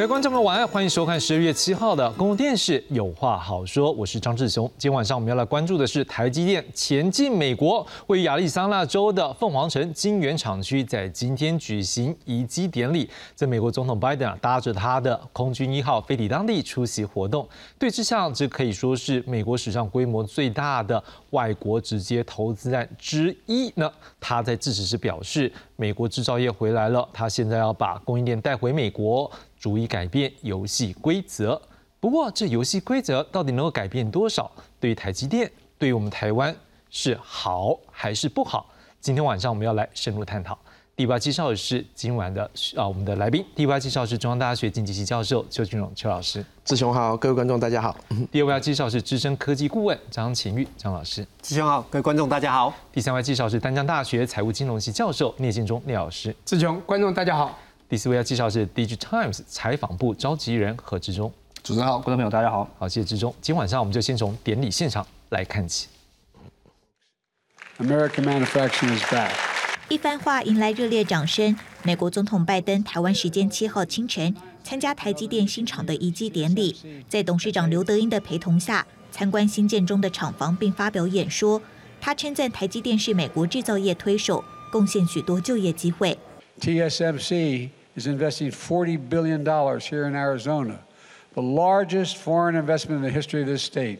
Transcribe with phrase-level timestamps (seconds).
[0.00, 4.66] 各位观众朋友，晚安，欢迎收看十二月七号的公共电视《有话好说》，我是张志雄。
[4.78, 13.10] 今天晚上我们要来关注的是台积电前进美国，位于亚利桑那州的凤凰城晶圆厂区，在今天举行移机典礼。
[13.34, 17.46] 在美国总统拜登啊，搭着他的空军一号飞抵当地出席活动。
[17.78, 23.92] 对这项这可以说是美国史上规模最大的外国直接投资案之一呢。
[24.18, 29.30] 他在致辞时表示，美国制造业回来了，他现在要把供应链带回美国。
[29.60, 31.60] 逐一改变游戏规则，
[32.00, 34.50] 不过这游戏规则到底能够改变多少？
[34.80, 36.56] 对于台积电，对于我们台湾
[36.88, 38.66] 是好还是不好？
[39.02, 40.58] 今天晚上我们要来深入探讨。
[40.96, 42.42] 第八介绍的是今晚的
[42.74, 43.44] 啊，我们的来宾。
[43.54, 46.42] 第八介绍是中央大学经济系教授邱俊荣邱老师。
[46.64, 47.94] 志雄好，各位观众大家好。
[48.32, 51.26] 第二位要介绍是资深科技顾问张勤玉张老师。
[51.42, 52.74] 志雄好，各位观众大家好。
[52.90, 56.34] 第三位介绍是丹江大学财务金融系教授聂建忠聂老师。
[56.46, 57.58] 志雄观众大家好。
[57.90, 61.28] 第四位要介绍是《Digi Times》采访部召集人何志忠。
[61.60, 62.70] 主持人好，观众朋友大家好。
[62.78, 63.34] 好，谢谢志忠。
[63.42, 65.88] 今晚上我们就先从典礼现场来看起。
[67.80, 69.32] American manufacturing is back。
[69.88, 71.58] 一番话迎来热烈掌声。
[71.82, 76.76] 美国总统拜登台湾时间七号清晨参加台积电新厂的移机典礼，
[77.08, 81.60] 在董事长刘德英的陪同下参观新建中的厂房，并发表演说。
[82.00, 86.16] 他称赞台积电是美国制造业推手，贡献许多就业机会。
[86.60, 87.70] TSMC。
[87.95, 89.45] is investing $40 billion
[89.79, 90.79] here in Arizona,
[91.33, 93.99] the largest foreign investment in the history of this state.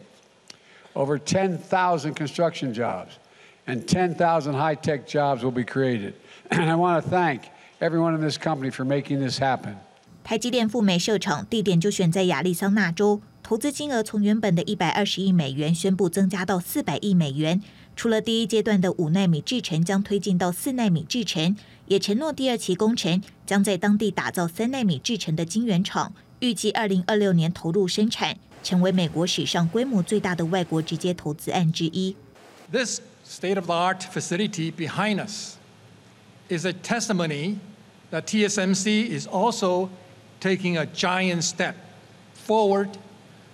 [0.94, 3.18] Over 10,000 construction jobs
[3.66, 6.14] and 10,000 high tech jobs will be created.
[6.50, 9.76] And I want to thank everyone in this company for making this happen.
[10.24, 17.62] 台积电赴美设厂地点就选在亚利桑那州，投资金额从原本的一百二十亿美元宣布增加到四百亿美元。
[17.95, 21.55] 除了第一阶段的五纳米制程将推进到四纳米制程，
[21.87, 32.15] 也承诺第二期工程将在当地打造三纳米制程的晶圆厂，预计二零二六年投入生产，成为美国史上规模最大的外国直接投资案之一。
[32.71, 35.57] This state-of-the-art facility behind us
[36.49, 37.57] is a testimony
[38.11, 39.89] that TSMC is also
[40.39, 41.75] taking a giant step
[42.47, 42.89] forward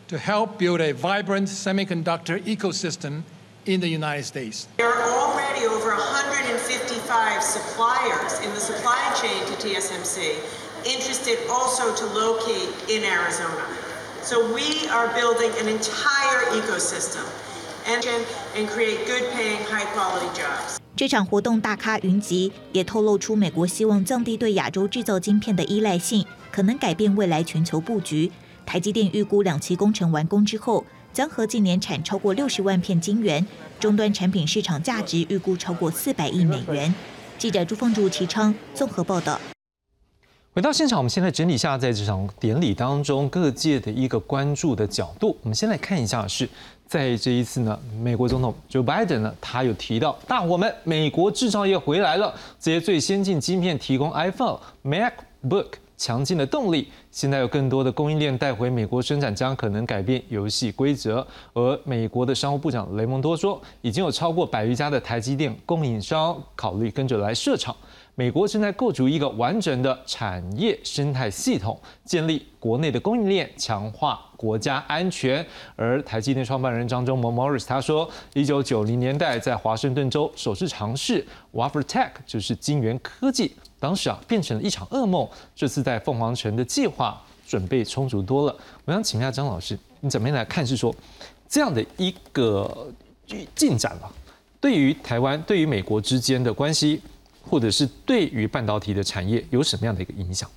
[0.08, 3.24] to help build a vibrant semiconductor ecosystem.
[3.68, 4.68] In the United States.
[4.78, 10.40] There are already over 155 suppliers in the supply chain to TSMC
[10.86, 13.66] interested also to locate in Arizona.
[14.24, 17.26] So we are building an entire ecosystem
[17.86, 20.78] and create good paying, high quality jobs.
[20.96, 28.32] 这场活动大咖云集，也透露出美国希望降低对亚洲制造晶片的依赖性，可能改变未来全球布局。
[28.66, 30.84] 台积电预估两期工程完工之后，
[31.14, 33.46] 将合计年产超过六十万片晶圆，
[33.80, 36.94] 终端产品市场价值预估超过四百亿美元。
[37.38, 39.40] 记者朱凤柱、齐昌综合报道。
[40.54, 45.38] 回到现场，我们现在整理一下在这场典礼当中各界的一个关注的角度。
[45.44, 46.50] 我们先来看一下，是
[46.88, 55.68] 在这一次呢，美国总统 Joe Biden 呢，他有提到，大伙们，美国制造业回来了，这些最先进晶片提供 iPhone、MacBook。
[55.98, 61.26] 强劲的动力，现在有更多的供应链带回美国生产，将可能改变游戏规则。
[61.54, 67.76] 而美国的商务部长雷蒙多说，已经有超过百余家的台积电供应商考虑跟着来设厂。
[68.20, 75.46] 美国正在构筑一个完整的产业生态系统，建立国内的供应链，强化国家安全。
[75.76, 81.24] 而台积电创办人张忠谋 Morris 他说，一九九零年代在华盛顿州首次尝试
[81.54, 85.30] Wafer Tech，就是晶圆科技，当时啊变成了一场噩梦。
[85.56, 88.56] 这次在凤凰城的计划准备充足多了。
[88.86, 90.66] 我想请教张老师，你怎么样来看？
[90.66, 90.92] 是说
[91.48, 92.92] 这样的一个
[93.54, 94.12] 进展了，
[94.60, 97.00] 对于台湾、对于美国之间的关系？
[97.48, 100.50] 或者是对于半导体的产业有什么样的一个影响？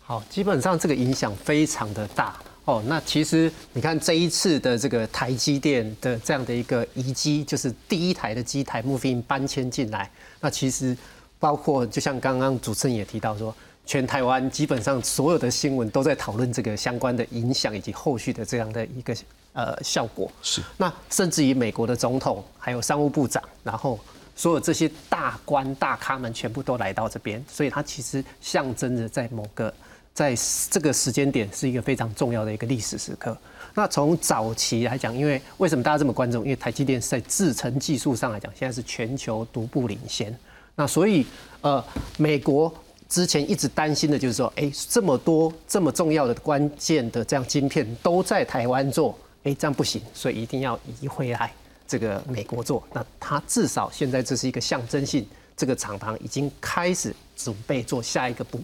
[0.00, 2.82] 好，基本上这个影响非常的大哦。
[2.86, 10.10] 那其实你看这一次的这个台积电的这样的一个移机，就是第一台的机台 moving 搬迁进来。
[10.40, 10.96] 那其实
[11.38, 13.54] 包括就像刚刚主持人也提到说，
[13.86, 19.16] 全台湾基本上所有的新闻都在讨论这个相关的影响以及后续的这样的一个
[19.52, 20.30] 呃效果。
[20.42, 20.60] 是。
[20.76, 23.98] 那甚至于美国的总统还有商务部长，然后。
[24.42, 29.72] 所有这些大官大咖们全部都来到这边，所以它其实象征着在某个
[30.12, 30.34] 在
[30.68, 33.38] 这个时间点是一个非常重要的一个历史时刻。
[33.72, 36.42] 那从早期来讲，因为为什么大家这么关注？
[36.42, 40.36] 因为台积电在制程技术上来讲，现在是全球独步领先。
[40.74, 41.24] 那所以
[41.60, 41.84] 呃，
[42.16, 42.74] 美国
[43.08, 51.52] 之前一直担心的就是说，哎，这么多这么重要的关键的这样晶片都在台湾做，哎，这样不行，所以一定要移回来。
[51.92, 58.58] 这个美国做，那它至少现在这是一个象征性，这个厂房已经开始准备做下一个步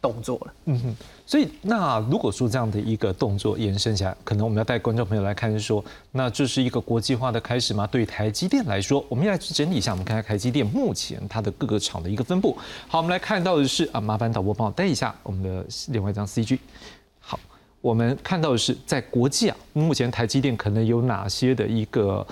[0.00, 0.54] 动作了。
[0.64, 0.96] 嗯哼，
[1.26, 7.86] 所以那如果说这样的一个动作延伸下来，可能我们要带观众朋友来看，是说，那这是一个国际化的开始吗？
[7.86, 12.56] 对台积电来说，我们要来去整理一下，我们看看台积电目前它的各个厂的一个分布。
[12.88, 16.58] 好，我们来看到的是啊，麻烦导播帮我带一下我们的另外一张 CG。
[17.18, 17.38] 好，
[17.82, 22.26] 我们看到的是在国际啊，目前台积电可能有哪些的一个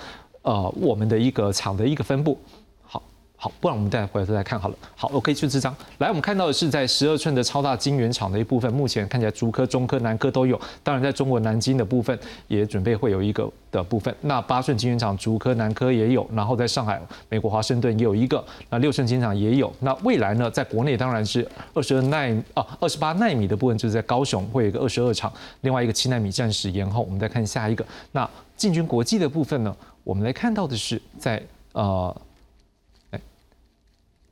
[0.49, 2.35] 呃，我们的一个厂的一个分布。
[2.81, 2.99] 好
[3.35, 4.75] 好，不然我们再回头再看好了。
[4.95, 5.73] 好，OK，就这张。
[5.99, 10.59] 来，我们看到的是在十二寸的超大晶圆厂的一部分，目前看起来竹科、中科、南科都有。
[10.81, 12.17] 当然，在中国南京的部分
[12.47, 14.13] 也准备会有一个的部分。
[14.21, 16.27] 那八寸晶圆厂，竹科、南科也有。
[16.33, 16.99] 然后在上海、
[17.29, 18.43] 美国华盛顿也有一个。
[18.71, 19.71] 那六寸晶圆厂也有。
[19.81, 25.31] 那未来呢，在国内当然是二十二纳啊，二十八纳米的部分就是在高雄会有一个二十二厂，
[25.61, 27.03] 另外一个七纳米暂时延后。
[27.03, 27.85] 我们再看下一个。
[28.13, 29.73] 那进军国际的部分呢，
[30.09, 31.39] 我们来看到的是在
[31.73, 32.21] 呃。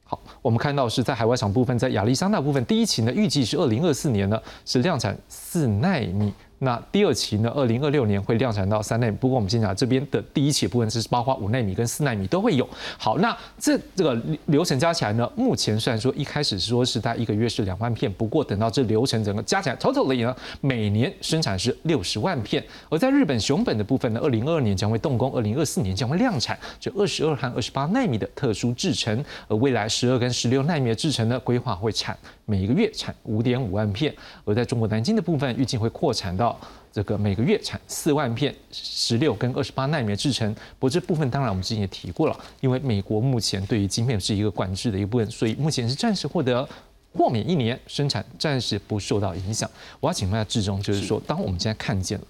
[0.10, 6.34] 好，我们看到是在海外厂部分，在亚利桑那部分，第一期呢预计是二零二四年呢是量产四纳米。
[6.60, 7.52] 那第二期呢？
[7.56, 9.18] 二零二六年会量产到三纳米。
[9.18, 12.68] 不过我们先讲这边的第一期部分是包括五纳米跟四纳米都会有。
[12.98, 22.64] 好，那这这个流程加起来呢，目前虽然说一开始说是在一个月是两万片，不过等到这流程整个加起来，totally 呢，每年生产是六十万片。
[22.90, 29.24] 而在日本熊本的部分呢，二零二二年将会动工，二零二四年将会量产，就二十二和二十八纳米的特殊制程。
[29.48, 34.12] 而未来十二跟十六纳米的制程呢，规划会产每一个月产五点五万片。
[34.44, 36.60] 而在中国南京的部分，预计会扩产到。
[36.90, 46.68] 这个每个月产四万片十六跟二十八纳米的制程，不过这部分当然我们之前也提过了，因为美国目前对于晶片是一个管制的一部分，所以目前是暂时获得
[47.14, 49.70] 豁免一年，生产暂时不受到影响。
[50.00, 52.26] 我要请问一下志忠，就是说，当我们现在看见了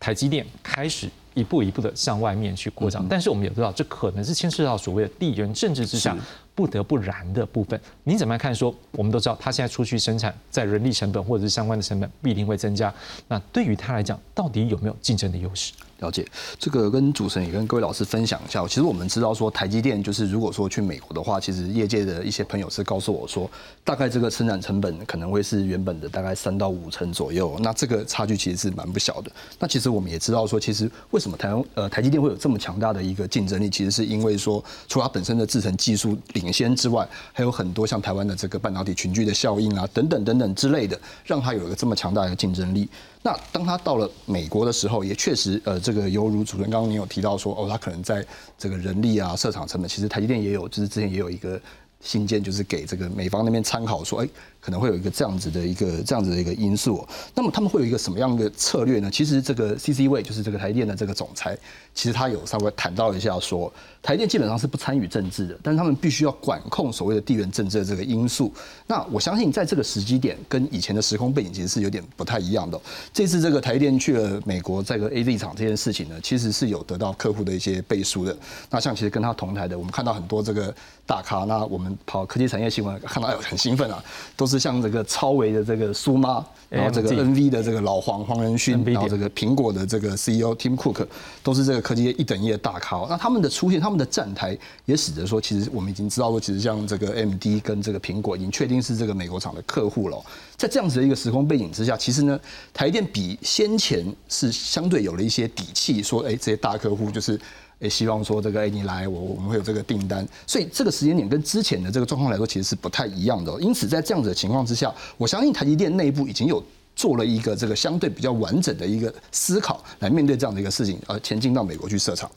[0.00, 6.16] 台积电开始一步一步的向外面去扩张，但是我们也知道，这可能是牵涉到所谓的地缘政治之下。
[6.56, 8.52] 不得不然的部分，你怎么样看？
[8.52, 12.92] 说我们都知道，他现在出去生产，在人力成本或者是相关的成本必定会增加。
[13.28, 15.72] 那对于他来讲，到底有没有竞争的优势？
[15.98, 16.26] 了解
[16.58, 18.66] 这个跟主持人也跟各位老师分享一下。
[18.66, 23.50] 其实我们知道说，台积电就是如果说去美国的话，其实业界的一些朋友是告诉我说，
[23.84, 27.56] 大概这个生产成本可能会是原本的大概三到五成左右。
[27.60, 29.30] 那这个差距其实是蛮不小的。
[29.58, 42.88] 那其实我们也知道说，其实为什么台湾呃台积电会有这么强大的一个竞争力，其实是因为说，除了它本身的制程技术领先之外，还有很多像台湾的这个半导体群聚的效应啊，等等等等之类的，让它有一个这么强大的竞争力。
[43.26, 48.24] 那当他到了美国的时候，也确实，呃，这个犹如主持人刚刚您有提到说，哦，他可能在
[48.56, 51.60] 这个人力啊、设厂成本，其实台积电也有，就是之前也有一个
[52.00, 54.28] 信件，就是给这个美方那边参考说，哎。
[54.66, 59.08] 可能会有一个这样子的一个这样子的一个因素，那么他们会有一个什么样的策略呢？
[59.08, 61.56] 其实这个 C C 位就是这个台电的这个总裁，
[61.94, 63.72] 其实他有稍微谈到一下说，
[64.02, 68.52] 台电基本上是不参与政治的，但是他们必须要管控所谓的地缘政治的这个因素。
[68.88, 72.76] 那我相信在这个时机点跟以前的时空背景其实是有点不太一样的。
[73.12, 78.36] 这次这个台电去了美国这个 A Z 厂这件事情呢，其实是有得到客户的一些背书的。
[78.68, 80.74] 那像其实跟他同台的，我们看到很多这个
[81.06, 84.02] 大咖，那我们跑科技产业新闻看到很兴奋啊，
[84.36, 84.55] 都是。
[84.58, 91.06] 像这个超维的这个苏妈，然后这个 NV 的这个老黄黄仁勋，然后这个苹果的这个 CEO Tim Cook，
[91.42, 93.06] 都是这个科技业一等一的大咖。
[93.08, 100.18] 那他们的出现，他们的站台也使得说，其实我们已经知道说，其实像这个 MD 跟这个苹果已经确定是这个美国厂的客户了。
[100.56, 102.40] 在这样子的一个时空背景之下，其实呢，
[102.72, 107.38] 台电比先前是相对有了一些底气，说，哎，这些大客户就是。
[107.78, 113.60] 也希望说这个哎，你来我我们会有这个订单，所以这个时间点跟之前的这个状况来说，其实是不太一样的。
[113.60, 116.62] 因此在这样子的情况之下，我相信台积电内部已经有
[116.94, 122.30] 做了一个这个相对比较完整的一个思考，来面对这样的一个事情，而前进到美国去设厂。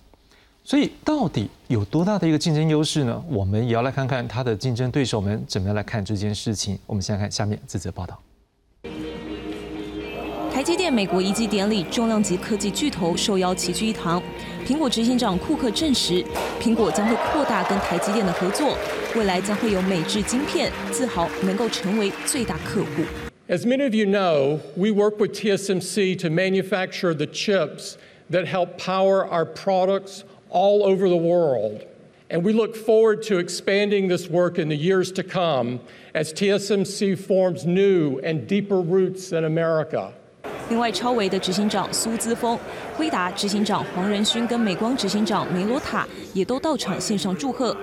[0.66, 3.24] 所以到底有多大的一个竞争优势呢？
[3.30, 6.78] 我们也要来看看他的竞争对手们怎么样来看这件事情。
[6.86, 8.20] 我们先来看下面这则报道。
[10.53, 14.23] 台积电美国移机典礼，重量级科技巨头受邀齐聚一堂。
[14.67, 16.25] 苹果执行长库克证实，
[16.61, 18.77] 苹果将会扩大跟台积电的合作，
[19.17, 23.03] 未来将会有美制晶片，自豪能够成为最大客户。
[23.49, 27.97] As many of you know, we work with TSMC to manufacture the chips
[28.31, 31.83] that help power our products all over the world.
[32.31, 35.81] And we look forward to expanding this work in the years to come
[36.15, 40.15] as TSMC forms new and deeper roots in America.
[40.70, 42.58] 另外，超维的执行长苏姿峰、
[42.96, 47.76] 辉达执行长黄仁勋跟美光执行长梅罗塔也都到场线上祝贺。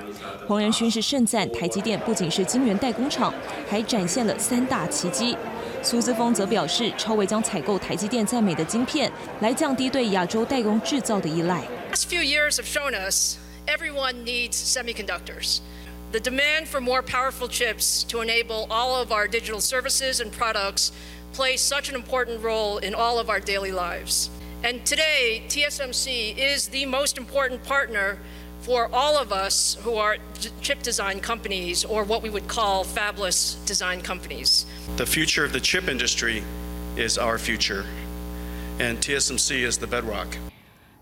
[0.47, 3.35] 黄仁勋是盛赞台积电不仅是晶圆代工厂，
[3.69, 5.37] 还展现了三大奇迹。
[5.83, 11.65] 苏姿峰则表示，超维将采购台积电在美的晶片，来降低对亚洲代工制造的依赖。
[11.93, 15.59] Last few years have shown us everyone needs semiconductors.
[16.13, 20.91] The demand for more powerful chips to enable all of our digital services and products
[21.37, 24.31] plays such an important role in all of our daily lives.
[24.65, 28.19] And today, TSMC is the most important partner
[28.63, 30.17] for all of us who are
[30.63, 34.65] chip design companies or what we would call fabless design companies.
[34.97, 36.43] The future of the chip industry
[36.97, 37.85] is our future,
[38.79, 40.39] and TSMC is the bedrock.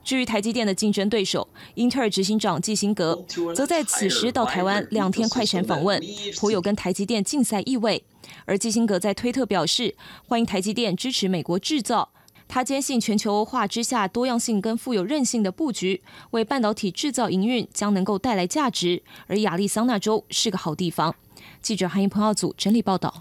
[0.04, 6.00] 至于台积电的竞争对手英特尔执行长基辛格，则在此时到台湾两天快闪访问，
[6.36, 8.04] 颇有跟台积电竞赛意味。
[8.44, 9.94] 而基辛格在推特表示，
[10.26, 12.10] 欢迎台积电支持美国制造。
[12.46, 19.02] 他坚信全球化之下多样性跟富有韧性的布局，为半导体制造营运将能够带来价值。
[19.26, 21.14] 而亚利桑那州是个好地方。
[21.62, 23.14] 记者韩英彭耀组整理报道。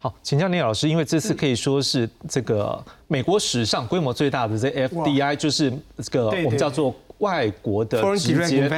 [0.00, 8.68] 好，请教聂老师，因为这次可以说是这个美国史上规模最大的这 FDI，就是这个我们叫做外国的直接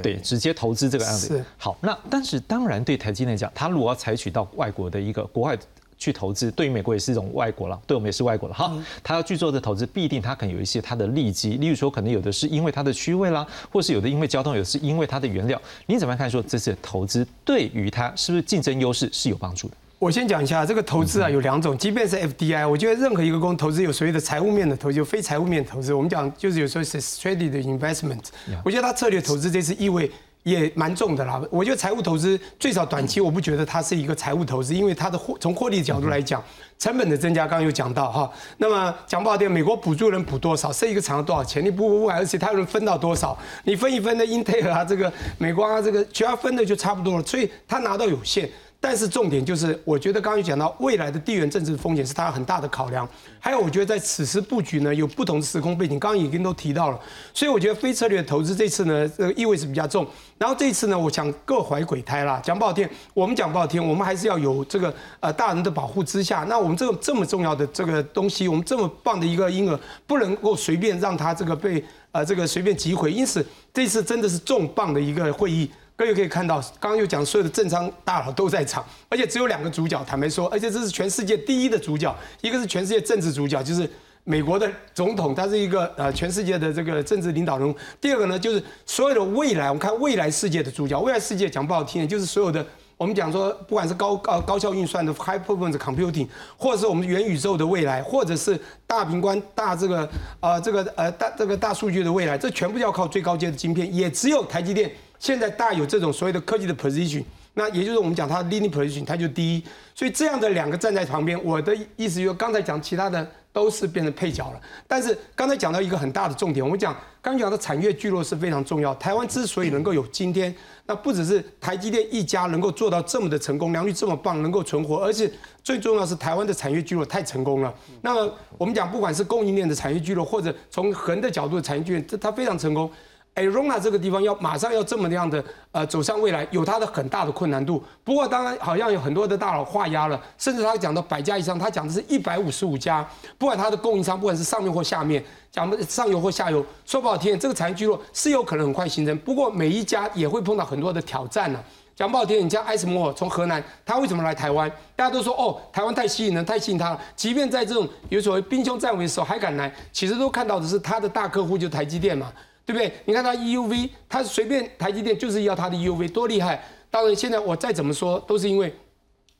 [0.00, 1.44] 对直接投资这个案子。
[1.58, 5.58] 好，那但是当然对台积电讲，它如果要采取到外国的一个国外
[5.98, 8.54] 去投资，对于美国也是一种外国了，对我们也是外国了。
[8.54, 8.72] 哈，
[9.02, 15.60] 他要去做的投资，必定他可能有一些他的利基，例如说可能有的是因为它的区位啦，或是有的因为交通，有的是因为它的原料。
[15.86, 19.74] 你怎么看说这次投资对于它是不是竞争优势是有帮助的？
[20.00, 25.92] 我先讲一下这个投资啊，有两种，即便是 FDI，我觉得任何一个公司投资有所谓的财务面的投资，有非财务面投资。
[25.92, 28.24] 我们讲就是有时候是 strategic investment，
[28.64, 30.10] 我觉得它策略投资这次意味
[30.42, 31.38] 也蛮重的啦。
[31.50, 36.42] 我觉得财务投资最少短期我不觉得它是一个财务投资，因为它的获从获利的角度来讲，
[36.78, 38.32] 成本的增加刚刚有讲到哈。
[38.56, 48.48] 那么讲不好听，美国补助能补多少，设一个厂要多少钱，你补不完，而且它能分到多少，你分一分的 Intel 啊，这个美光啊，这个只要分的就差不多了，所以它拿到有限。
[48.82, 53.06] 但是重点就是，我觉得刚刚讲到未来的地缘政治风险是它很大的考量。
[53.38, 56.98] 还有，我觉得在此时布局呢，有不同的时空背景，刚刚已经都提到了。
[57.34, 60.06] 所以我觉得非策略投资这次呢，这个意味是比较重。
[60.38, 66.46] 然后这次呢，我想各怀鬼胎啦，讲不好听，我们讲不好听，我们还是要有这个呃大人的保护之下。
[66.48, 73.12] 那我们这个这么重要的这个东西，我们这么棒的一个婴儿，不能够随便让他这个被呃这个随便击毁。
[73.12, 75.70] 因此这次真的是重磅的一个会议。
[76.00, 80.02] 各位可以看到，刚刚又讲所有的政商大佬都在场，而且只有两个主角。
[80.04, 83.86] 坦白说，而且这是全世界第一的主角，一个是全世界政治主角，就是
[84.24, 87.74] 美国的总统，他是一个呃全世界的这个政治领导人。
[88.00, 90.98] 第二个呢，就是所有的未来，我们看未来世界的主角。
[91.00, 92.64] 未来世界讲不好听，就是所有的
[92.96, 96.26] 我们讲说，不管是高高高效运算的 high performance computing，
[96.56, 100.08] 或者是我们元宇宙的未来，或者是大平观大这个
[100.40, 104.90] 呃这个呃大这个大数据的未来，这全部要靠最高阶的晶片，也只有台积电。
[105.20, 107.22] 现在大有这种所谓的科技的 position，
[107.54, 109.62] 那也就是我们讲它 leading position，它就第一。
[109.94, 114.60] 所以这样的两个站在旁边，我的意思就是刚才讲其他的都是变成配角了。
[114.88, 118.94] 但是刚才讲到一个很大的重点，我们讲刚讲的产业聚落是非常重要。
[118.94, 120.54] 台湾之所以能够有今天，
[120.86, 125.30] 那不只是台积电一家能够做到这么的成功，良率这么棒，能够存活，而且
[125.62, 127.74] 最重要是台湾的产业聚落太成功了。
[128.00, 132.90] 那么我们讲不管是供应链的产业聚落，或者从横的角度的产业聚落，这它非常成功。
[133.34, 137.82] 哎，Rona 这个地方要马上要这么样的呃走向未来，有它的很大的困难度。
[138.02, 143.08] 不过当然好像有很多的大佬画押了，甚至他讲到百家以上，他讲的是一百五十五家，
[143.38, 149.16] 不管它的供应商，不管是上面或下面，讲的上游或下游，说不好听，这个产业聚落是有可能很快形成。
[149.18, 151.62] 不过每一家也会碰到很多的挑战呢。
[151.94, 154.70] 讲不好听，你像艾斯摩尔从河南，他为什么来台湾？
[154.96, 157.00] 大家都说哦，台湾太吸引人，太吸引他了。
[157.14, 162.32] 即便在这种有所谓兵凶战危的时候还敢来，其实都看到的是他的大客户就台积电嘛。
[162.70, 162.92] 对不对？
[163.04, 166.62] 你看它 EUV，它随便台积电就是要它的 EUV，多厉害！
[166.88, 168.72] 当然，现在我再怎么说，都是因为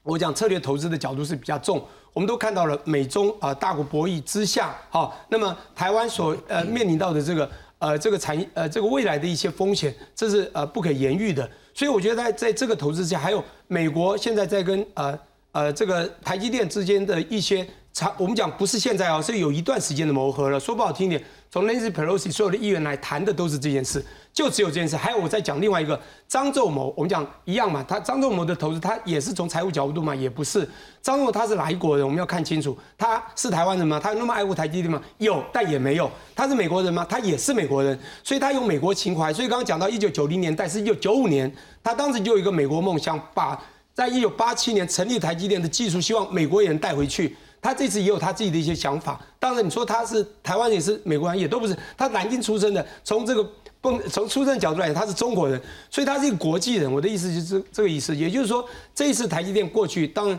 [0.03, 1.81] 我讲策略投资的角度是比较重。
[2.13, 11.49] 我们都看到了美中啊大国博弈之下，好，那么台湾所呃面临到的这个呃这个产业呃这个未来的一些风险，这是呃不可言喻的。
[11.73, 15.17] 所以我觉得在在这个投资下，还有美国现在在跟呃
[15.53, 20.59] 呃这个台积电之间的一些长，我们讲不是现在哦，是有一段时间的磨合了。
[20.59, 21.23] 说不好听点。
[21.51, 24.97] 从 Nancy Pelosi 所有的议员来谈的都是这件事，就只有这件事。
[24.97, 30.61] 还有我在讲另外一个张仲谋，我们讲一样嘛，他张仲谋的投资他也是从财务角度嘛，也不是。
[31.03, 32.07] 张仲谋他是哪一国人？
[32.07, 33.99] 我们要看清楚，他是台湾人吗？
[33.99, 35.03] 他有那么爱护台积电吗？
[35.19, 36.09] 有，但也没有。
[36.37, 37.05] 他是美国人吗？
[37.09, 39.33] 他也是美国人，所以他有美国情怀。
[39.33, 41.53] 所以刚刚讲到一九九零年代，是一九九五年，
[41.83, 43.61] 他当时就有一个美国梦想，把
[43.93, 47.37] 在一九八七年成立台积电的技术，希望美国人带回去。
[47.61, 49.21] 他这次也有他自己的一些想法。
[49.39, 51.77] 当然，你说他是台湾人也是美国人，也都不是。
[51.97, 53.47] 他南京出生的，从这个
[53.81, 56.91] 蹦从出生角度来讲，他是中国人，所以他是一个国际人。
[56.91, 58.15] 我的意思就是这个意思。
[58.15, 58.65] 也就是说，
[58.95, 60.39] 这一次台积电过去，当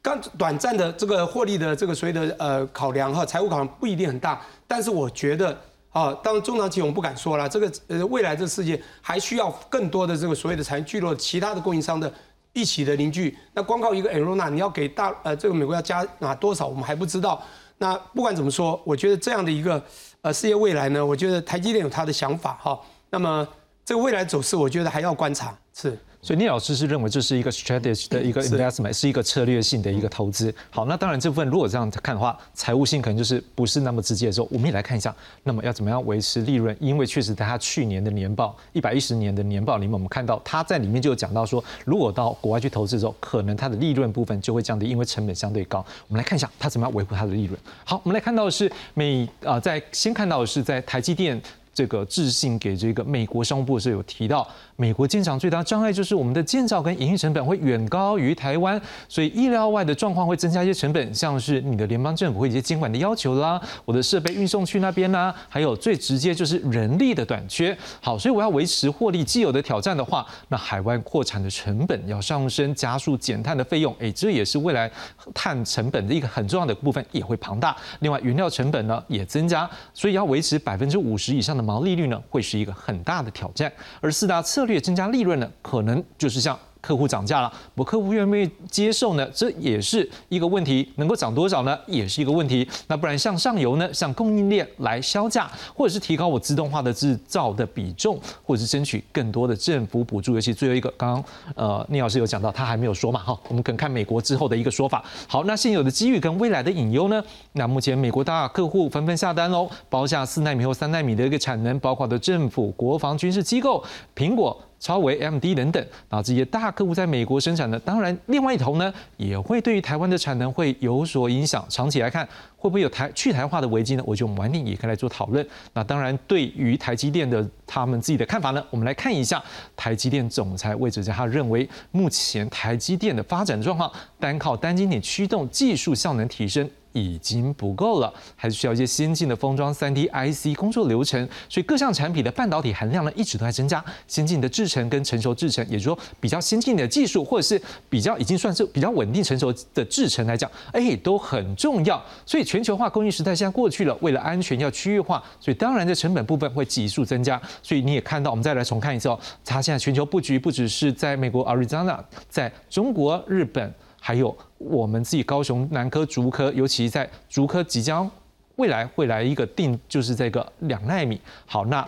[0.00, 4.40] 刚短暂的这个获利的这个所谓的呃考量哈，财务考量不一定很大。
[4.66, 5.58] 但是我觉得
[5.90, 12.12] 啊，当中长期我们不敢说了，这个呃未来这个世界还需要更多的这个所谓的产业聚落，其他的供应商的
[12.52, 13.36] 一起的凝聚。
[13.54, 17.42] 那光靠一个 a r o n a 你要给大呃这个美国要加拿多少，我们还不知道。
[17.78, 19.82] 那不管怎么说，我觉得这样的一个
[20.20, 22.80] 呃事业未来呢，我觉得台积电有它的想法哈。
[23.10, 23.46] 那么
[23.84, 25.56] 这个未来走势，我觉得还要观察。
[25.74, 25.98] 是。
[26.24, 30.54] 所以聂老师是认为这是一个 strategy 的一个 investment，是一个策略性的一个投资。
[30.70, 35.12] 好，那当然这部分如果这样看的话，财务性可能就是不是那么直接的时候，我们也来看一下，
[35.42, 36.76] 那么要怎么样维持利润？
[36.78, 45.84] 因为确实在他去年的年报一百一十年的年报里面，我们看到他在里面就有讲到说，如果到国外去投资的时候，可能它的利润部分就会降低，因为成本相对高。
[46.06, 47.58] 我们来看一下他怎么样维护它的利润。
[47.84, 51.42] 好，我们来看到的是美啊，在先看到的是在台积电。
[51.74, 54.46] 这个致信给这个美国商务部是有提到，
[54.82, 67.76] 美国建厂最大障碍就是我们的建造跟营运成本会远高于台湾，所以意料外的状况会增加一些成本，像是你的联邦政府会一些监管的要求啦，我的设备运送去那边啦，还有最直接就是人力的短缺。
[68.00, 74.90] 好，所以我要维持获利既有的挑战的话，那海外扩产的成本要上升，加速减碳的费用，哎，这也是未来
[75.32, 77.76] 碳成本的一个很重要的部分，也会庞大。
[78.00, 81.62] 另外，原料成本呢也增加，所以要维持百分之五十以上的。
[81.62, 86.58] 毛利率呢，会是一个很大的挑战，而四大策略增加利润呢，可能就是像。
[86.82, 89.24] 客户涨价了，我客户愿不愿意接受呢？
[89.32, 90.92] 这也是一个问题。
[90.96, 91.78] 能够涨多少呢？
[91.86, 92.68] 也是一个问题。
[92.88, 93.94] 那不然向上游呢？
[93.94, 100.34] 向供应链来销价，或者是提高我自动化的制造的比重，或者是争取更多的政府补助。
[100.34, 101.24] 尤其最后一个，刚刚
[101.54, 105.04] 呃聂老师有讲到，他还没有说嘛，哈，我们可能看美国之后的一个说法。
[105.28, 107.22] 好，那现有的机遇跟未来的隐忧呢？
[107.52, 113.84] 那目前美国大客户纷纷下单喽，包下四纳米或三纳米的一个产能，包括的政府、国防、军事机构、
[114.16, 114.60] 苹果。
[114.82, 121.64] 超维、MD 等等，那这些大客户在美国生产的，当然另外一头呢，也会对于台湾的产能会有所影响。
[121.68, 124.02] 长期来看，会不会有台去台化的危机呢？
[124.04, 125.46] 我觉得我们晚点也可以来做讨论。
[125.72, 129.40] 那当然，对于台积电的他们自己的看法呢，我们来看一下
[129.76, 136.68] 台积电总裁魏哲家，他认为目前台积电的发展状况，单靠单晶点驱动技术效能提升。
[136.92, 141.28] 已经不够了，还是需要一些先进的封装、三 D IC 工作流程。
[141.48, 143.84] 所以各项产品的半导体含量呢，一直都在增加。
[144.06, 152.02] 先进的制程跟成熟制程，也就是说比较先进的技术，或者是比较已经算是比较稳定成熟的制程来讲，哎，都很重要。
[152.26, 157.40] 所以全球化供应时代现在过去了，为了安全要区域化，所以当然在成本部分会急速增加。
[157.62, 163.72] 所以你也看到，我们再来重看一次哦，它现在全球布局不只是在美国 Arizona，在中国、日本。
[164.04, 168.10] 还有我们自己高雄南科竹科，尤其在竹科即将
[168.56, 171.20] 未来会来一个定，就是这个两纳米。
[171.46, 171.86] 好，那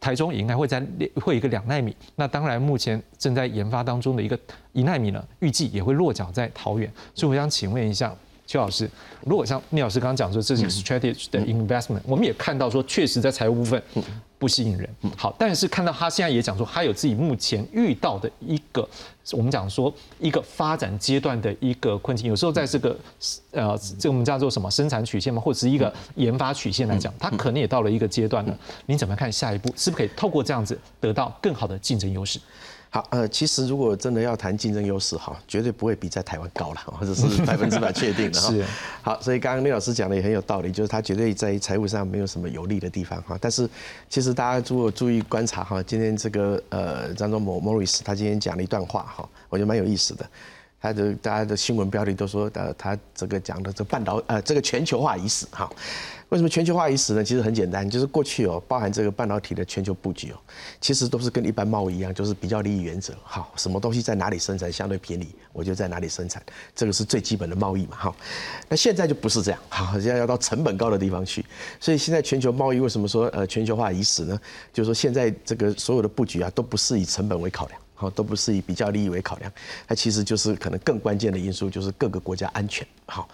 [0.00, 0.84] 台中也应该会在
[1.16, 1.94] 会一个两纳米。
[2.16, 4.38] 那当然目前正在研发当中的一个
[4.72, 6.90] 一纳米呢，预计也会落脚在桃园。
[7.14, 8.14] 所以我想请问一下
[8.46, 8.90] 邱老师，
[9.24, 13.82] 如果像聂老师刚刚讲说这是 strategy 的 investment，我们也看到说确实在财务部分。
[14.44, 18.86] 不吸引人，好，但是看到他现在也讲说，他有自己目前遇到的一个，
[19.32, 22.28] 我们讲说一个发展阶段的一个困境。
[22.28, 22.94] 有时候在这个
[23.52, 28.54] 呃，这我们叫做什么生产曲线嘛，或者是一个研发曲线来讲，他可能也到了一个阶段了。
[28.84, 32.38] 您怎么看下一步是不是可以透过这样子得到更好的竞争优势？
[32.94, 38.50] 好，呃，其实如果真的要谈竞争优势哈，绝对不会比在台湾高了，或者是百分之百确定的哈。
[38.54, 38.64] 是。
[39.02, 43.36] 好，所以刚刚聂老师讲的也很有道理，就是他绝对在财务上没有什么有利的地方哈。
[43.40, 43.68] 但是
[44.08, 50.24] 其实大家如果注意观察哈，今天这个呃张忠谋 Morris 他今天讲了一段话哈，我觉得蛮有意思的。
[50.80, 55.68] 他的大家的新闻标题都说呃他这个讲的这半导呃这个全球化已死哈。
[56.30, 57.22] 为什么全球化已死呢？
[57.22, 60.36] 其实很简单，就是过去哦，包含这个半导体的全球布局哦，
[60.80, 63.14] 其实都是跟一般贸易一样，就是比较利益原则。
[63.22, 66.42] 好，什么东西在哪里生产相对便宜，我就在哪里生产，
[66.74, 67.96] 这个是最基本的贸易嘛。
[67.96, 68.16] 好，
[68.68, 71.44] 那现在就不是这样，好，现在要到成本高的地方去。
[71.78, 74.40] 所以现在全球贸易为什么说呃全球化已死呢？
[74.72, 77.80] 就是说现在这个所有的布局啊，都不是以成本为考量。
[77.94, 79.50] 好，都不是以比较利益为考量，
[79.86, 82.86] 它其实就是可能更关键的因素，就是各个国家安全。
[83.06, 83.28] 好，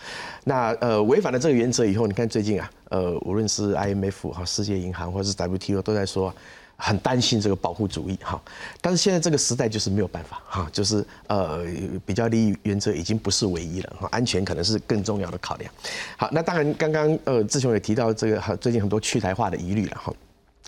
[0.45, 6.35] 那呃违反了这个原则以后，你看最近啊，呃无论是 IMF 哈、世界银行或者是 WTO 都在说
[6.77, 8.41] 很担心这个保护主义哈。
[8.81, 11.65] 但是现在这个时代就是没有办法哈，就是呃
[12.05, 15.73] 比较利益原则已经不是唯一了哈，安全可能是更重要的考量。
[16.17, 20.13] 好，那当然刚刚呃志雄也提到这个最近很多去台化的疑虑了哈。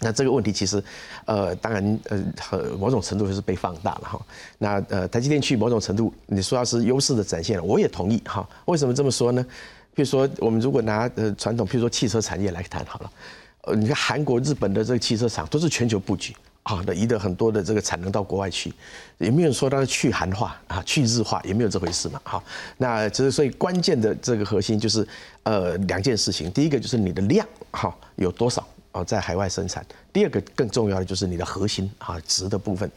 [0.03, 0.83] 那这个问题其实，
[1.27, 4.21] 呃，当然，呃，某种程度就是被放大了哈。
[4.59, 8.47] 那呃，台积电去某种程度，你说要是优势的展现，我也同意哈。
[8.65, 9.47] 为什么这么说呢？
[9.95, 13.13] 比如说，我们如果拿呃传统，譬如说汽车产业来谈好了，
[13.63, 16.35] 呃，你看韩国、日本的这个汽车厂都是全球布局
[16.65, 18.73] 啊，的移的很多的这个产能到国外去，
[19.19, 22.21] 也没有说它是去韩化啊、去日化，也没有这回事嘛。
[22.25, 22.43] 好，
[22.77, 25.07] 那就是所以关键的这个核心就是
[25.45, 28.67] 呃两件事情，第一个就是你的量哈有多少。
[28.93, 29.85] 哦，在海外生产。
[30.13, 32.91] 第二个更重要的就是你的核心啊值的部分。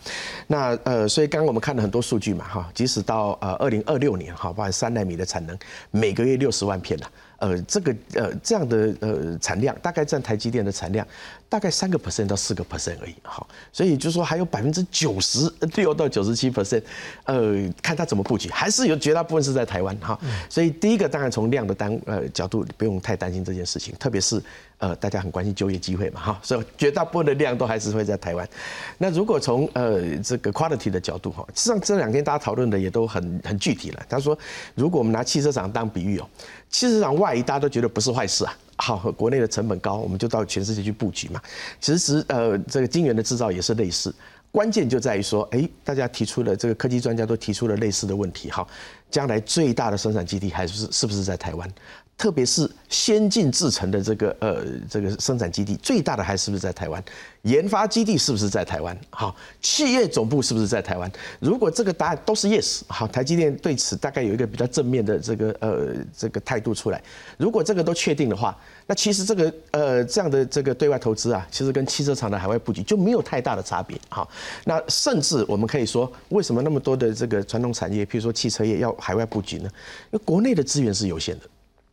[0.47, 5.58] 那呃，所以刚刚我们看了很多数据嘛哈，即使到呃二零二六年哈，包含三纳米的产能，
[5.91, 7.12] 每个月六十万片了。
[7.38, 11.05] 呃，这个呃这样的呃产量，大概占台积电的产量
[11.49, 16.81] 大概三个 percent 到四个 percent 而已，好，所以就说还有百分之九十六到九十七 percent，
[17.25, 20.17] 呃，看它怎么布局，还是有绝大部分是在台湾哈，
[20.49, 24.41] 所以第一个当然从量的单呃角度不用太担心这件事情，特别是
[24.77, 28.47] 呃大家很关心就业机会嘛哈，所以绝大部分的量都还是会在台湾。
[28.97, 34.05] 那如果从呃这个 quality 的角度哈，实际上这两天大家讨论的也都很很具体了。
[34.09, 34.38] 他说，
[34.75, 36.27] 如果我们拿汽车厂当比喻哦。
[36.67, 38.57] 汽车厂外移，大家都觉得不是坏事啊。
[38.77, 41.41] 好，国内的成本高，我们就到全世界去布局嘛。
[41.79, 44.13] 其实，呃，这个晶圆的制造也是类似，
[44.51, 48.51] 关键就在于说，哎，大家提出了这个科技专家都提出了类似的问题。
[48.51, 48.67] 哈，
[49.09, 51.71] 将来最大的生产基地还是是不是在台湾？
[52.17, 57.04] 特别是先进制程的这个呃这个生产基地，最大的还是不是在台湾？
[57.41, 58.97] 研发基地是不是在台湾？
[59.10, 61.12] 好，企业总部是不是在台湾？
[61.39, 67.04] 如果这个答案都是 yes，好，台积电对此大概有一个比较正面的这个呃这个态度出来。
[67.38, 73.99] 如果这个都确定的话，那其实这个呃这样的这个对外投资啊，其实跟汽车厂的海外布局就没有太大的差别。
[74.10, 74.28] 好，
[74.63, 79.69] 那甚至我们可以说，为什么那么多的这个传统产业，譬如说汽车业要海外布局呢？
[80.12, 81.45] 因为国内的资源是有限的。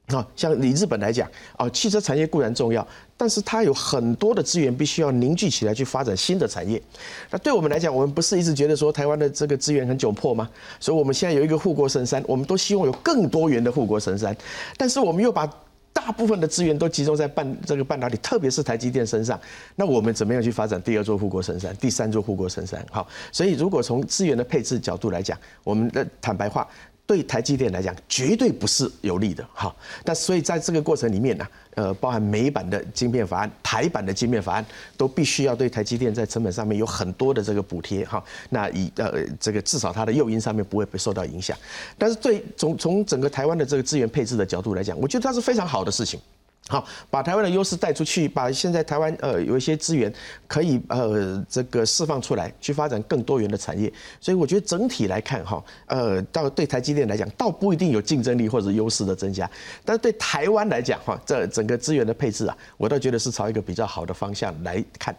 [0.08, 2.86] 啊，像以日本来讲，哦，汽车产业固然重要，
[3.16, 6.82] 但是它有很多的资源必须要凝聚起来去发展新的产业。
[7.30, 10.50] 那对我们来讲，我们不是一直觉得说台湾的这个资源很窘迫吗？
[10.80, 14.36] 所以我们现在有一个护国神山，我们都希望有更多元的护国神山，
[14.76, 15.48] 但是我们又把
[15.94, 19.40] 大部分的资源都集中在半这个半导体，特别是台积电身上。
[19.76, 22.84] 那我们怎么样去发展第二座护国神山、第三座护国神山？
[22.90, 26.68] 好，所以如果从资源的配置角度来讲，我们的坦白话。
[27.06, 29.46] 对台积电来讲，绝对不是有利的。
[29.52, 34.64] 哈，那所以在这个过程里面呢，呃，包含美版的晶片法案、台版的晶片法案，
[34.96, 38.04] 都必须要对台积电在成本上面有很多的这个补贴。
[38.04, 41.56] 哈，那以呃这个至少它的诱因上面不会被受到影响。
[41.98, 46.18] 但是对从从整个台湾的这个资源配置的角度来讲，我觉得它是非常好的事情。
[46.68, 50.10] 好，把台湾的优势带出去，把现在台湾呃有一些资源
[50.46, 53.92] 可以呃这个释放出来，去发展更多元的产业。
[54.20, 59.50] 所以我觉得整体来看哈，呃，到对台积电来讲，倒不一定有竞争力或者优势的增加，
[59.84, 65.14] 但是对台湾来讲哈，这整个资源的配置啊，我倒觉得是朝一个比较好的方向来看。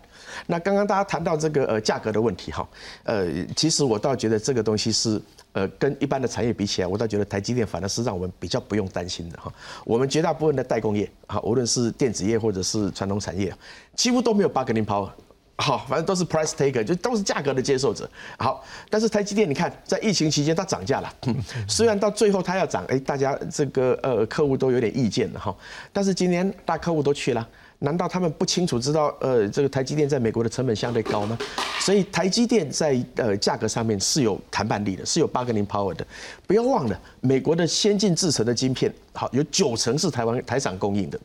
[0.47, 2.67] 那刚刚大家谈到这个呃价格的问题哈，
[3.03, 5.21] 呃，其实我倒觉得这个东西是。
[5.53, 9.53] 呃，跟一般的产业比起来，我倒觉得台积电反而是让我们比较不用担心的哈。
[9.85, 13.53] 我们绝大部分的代工业啊，无论是电子业或者是传统产业，
[13.95, 15.07] 几乎都没有 bargaining power，
[15.57, 18.09] 好，反正都是 price taker，就都是价格的接受者。
[18.39, 21.13] 好，但是台积电，你看在疫情期间它涨价了，
[21.69, 25.55] 虽然到最后它要涨，哎，大家这个呃客户都有点意见了哈，
[25.91, 27.47] 但是今年大客户都去了。
[27.83, 31.37] 难道他们不清楚知道，呃，这个台积电在美国的成本相对高吗？
[31.81, 36.07] 所以台积电在呃价格上面是有谈判力的，是有 bargaining power 的。
[36.47, 41.19] 不要忘了，美国的先进制成的晶片，好，有九成是台湾台厂供应的。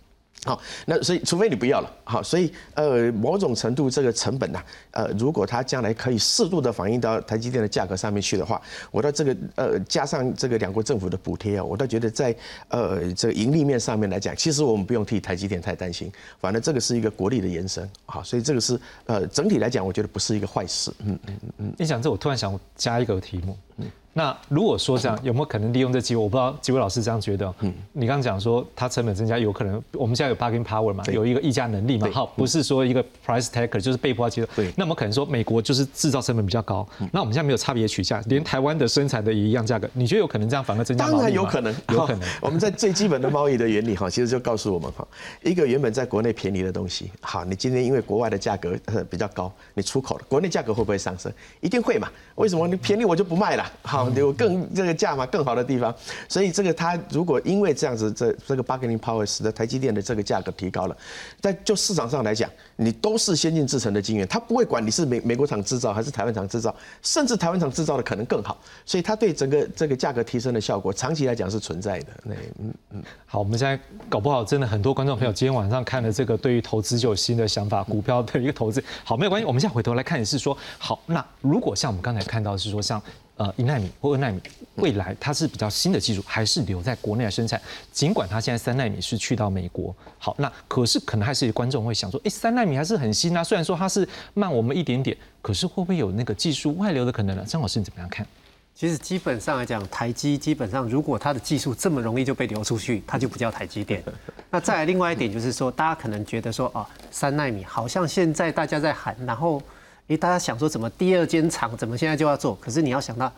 [0.44, 12.34] 好，那所以除非你不要了，好，所以呃某种程度这个成本呐，呃如果它将来可以适度的反映到台积电的价格上面去的话，我到这个呃加上这个两国政府的补贴啊，我倒觉得在
[12.68, 20.92] 呃这个盈利面上面来讲，其实我们不用替台积电太担心，反正这个是一个国力的延伸，好，所以这个是呃整体来讲，我觉得不是一个坏事。
[21.00, 21.74] 嗯嗯嗯。
[21.76, 23.58] 你讲这，我突然想加一个题目。
[23.78, 23.86] 嗯。
[24.18, 26.22] 那如果说这样，有没有可能利用这机会？
[26.24, 27.54] 我不知道几位老师这样觉得。
[27.60, 32.08] 嗯，你刚刚讲说它成本增加，有可能我们现在有 bargaining power 嘛，有一个议价能力嘛。
[32.12, 34.48] 好，不是说一个 price taker 就是被迫要接受。
[34.56, 34.72] 对。
[34.76, 41.08] 那么可能说美国就是制造成本比较高，那我们现在没有差别取价，连台湾的生产的也一样价格，你觉得有可能这样反而增加？
[41.08, 42.28] 当然有可能， 有可能。
[42.40, 45.06] 我们在最基本的贸易的原理哈， 其实就告诉我们哈，
[45.44, 48.76] 一个原本在国内便宜的东西，好，你今天因为国外的价格
[49.08, 51.32] 比较高，你出口了，国内价格会不会上升？
[51.60, 52.08] 一定会嘛？
[52.34, 52.66] 为什么？
[52.66, 54.88] 你便宜我就不卖了，好，有更这。
[54.88, 55.94] 个价嘛更好的地方，
[56.30, 60.96] 所以这个它如果因为这样子，这这个 bargaining power 使得台积电的这个价格提高了，
[61.42, 72.06] 在就市场上来讲，你都是先进制成的晶圆，它不会管你是美美国厂制造还是台湾厂制造，甚至台湾厂制造的可能更好，所以它对整个这个价格提升的效果，长期来讲是存在的。
[72.22, 82.98] 那嗯嗯，好，我们现在搞不好真的很多观众朋友今天晚上看了这个，对于投资就有新的想法，股票的一个投资，好没有关系，我们现在回头来看也是说，好，那如果像我们刚才看到是说像。
[83.38, 84.40] 呃，一纳米或二纳米，
[84.74, 87.60] 未来它是比较新的技术，还是留在国内来生产？
[87.92, 93.42] 尽管它现在三纳米是去到美国，好，那可是可能还是观众会想说，哎，三纳米还是很新啊。
[93.42, 97.44] 虽然说它是慢我们一点点，可是会不会有那个技术外流的可能呢？
[97.46, 98.26] 张老师你怎么样看？
[98.74, 104.02] 其实基本上来讲，台积基本上如果它的技术这么容易就被流出去，它就不叫台积电。
[104.50, 109.60] 那再来另外一点就是说，大家可能觉得说，哦，三纳米好像现在大家在喊，然后，
[110.08, 112.54] 诶，大家想说怎么第二间厂怎么现在就要做？
[112.56, 113.32] 可是你要想到，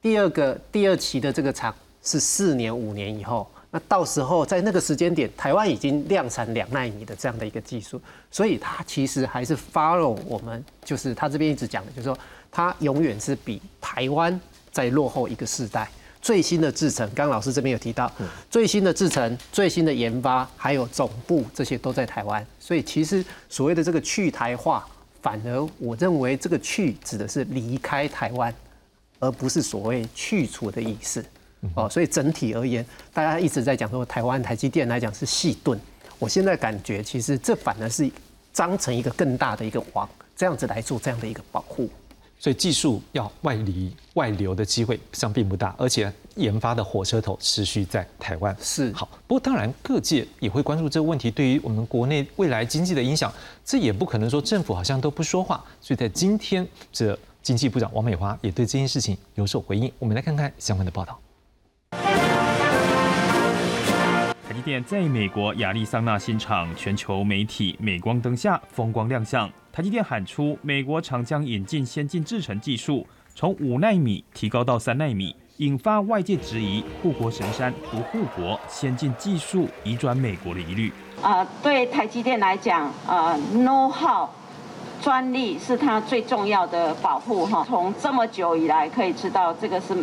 [0.00, 12.18] 第二个第二期的这个厂是四年五年以后，那到时候在那个时间点，台湾已经量产两纳米的这样的一个技术，所以它其实还是 follow 我们，就是他这边一直讲的，就是说
[12.50, 14.40] 它永远是比台湾。
[14.72, 15.86] 在落后一个世代，
[16.22, 18.10] 最新的制程，刚刚老师这边有提到，
[18.50, 24.88] 最新的制程、最新的研发，还有总部这些都在台湾，所以其实所谓的这个去台化，
[25.22, 28.52] 反而我认为这个去指的是离开台湾，
[29.20, 31.24] 而不是所谓去除的意思。
[31.74, 35.78] 哦，所以整体而言，大家一直在讲说台湾台积电来讲是细盾，
[36.18, 38.10] 我现在感觉其实这反而是
[38.52, 41.88] 张成一个更大的一个网，这样子来做这样的一个保护。
[42.36, 48.56] 所以技术要外离外流的机会像并不大，而且研发的火车头持续在台湾。
[48.60, 53.32] 是好，不过当然各界也会关注这个问题对于我们国内未来经济的影响，
[53.64, 55.62] 这也不可能说政府好像都不说话。
[55.80, 59.92] 所以在今天，这经济部长王美华也对这件事情有所回应。
[59.98, 61.18] 我们来看看相关的报道。
[64.48, 69.50] 台积电在美国亚利桑那新厂，全球媒体镁光灯下风光亮相。
[69.72, 80.92] 台积电喊出，美国厂将引进先进制程技术，从五纳米提高到三纳米，引发外界质疑护国神山不护国，先进技术移转美国的疑虑。
[81.20, 84.28] 啊，对台积电来讲，呃，know how
[85.00, 87.64] 专利是它最重要的保护哈。
[87.66, 89.96] 从这么久以来可以知道，这个是。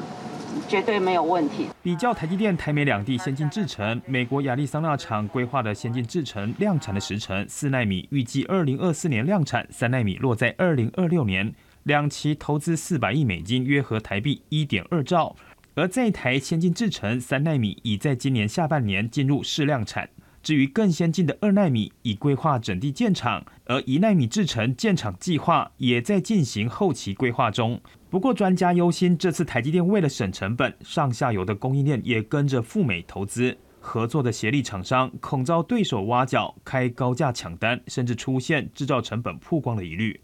[0.67, 1.67] 绝对没有问题。
[1.81, 11.53] 比较台积电、台美两地先进制程，美国亚利桑那厂规划的先进制程量产的时程，四纳米预计二零二四年量产，三纳米落在二零二六年。
[11.83, 15.35] 两期投资四百亿美金，约合台币一点二兆。
[15.75, 20.09] 而这台先进制程三纳米已在今年下半年进入试量产。
[20.41, 27.79] 至于更先进的二纳米，已规划整地建厂，而一纳米制程建厂计划也在进行后期规划中。
[28.09, 40.19] 不过，专家忧心，这次台积电为了省成本，上下游的供应链也跟着赴美投资，合作的协力厂商恐遭对手挖角，开高价抢单，甚至出现制造成本曝光的疑虑。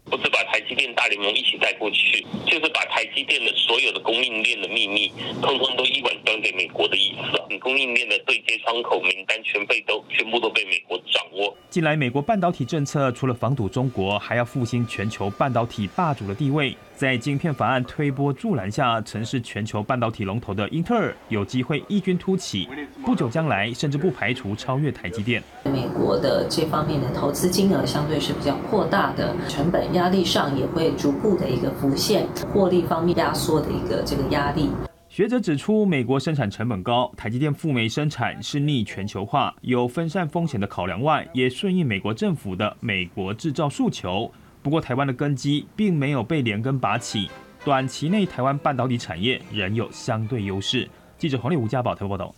[0.68, 7.58] 积电大联盟一起带过去，就是把台积电的所有的供应链的秘密，通通都一碗端给美国的意思。
[7.60, 11.56] 供应链的对接窗口名单全被都全部都被美国掌握。
[11.68, 16.76] 近来，美国半导体政策除了防堵中国，还要复兴全球半导体霸主的地位。
[16.96, 22.66] 在晶片法案推波助澜下，曾是全球半导体龙头的英特尔有机会异军突起，
[23.04, 25.42] 不久将来甚至不排除超越台积电。
[25.64, 34.70] 美国的这方面的投资金额相对是比较扩大的，成本压力上也会逐步的一个浮现，获利方面压缩的一个这个压力。
[35.10, 44.30] 学者指出，美国生产成本高，台积电赴美生产是逆全球化，有分散风险的考量外，也顺应美国政府的美国制造诉求。
[44.66, 47.30] 不过，台湾的根基并没有被连根拔起，
[47.64, 50.88] 短期内台湾半导体产业仍有相对优势。
[51.16, 52.34] 记者黄丽吴家宝台报道。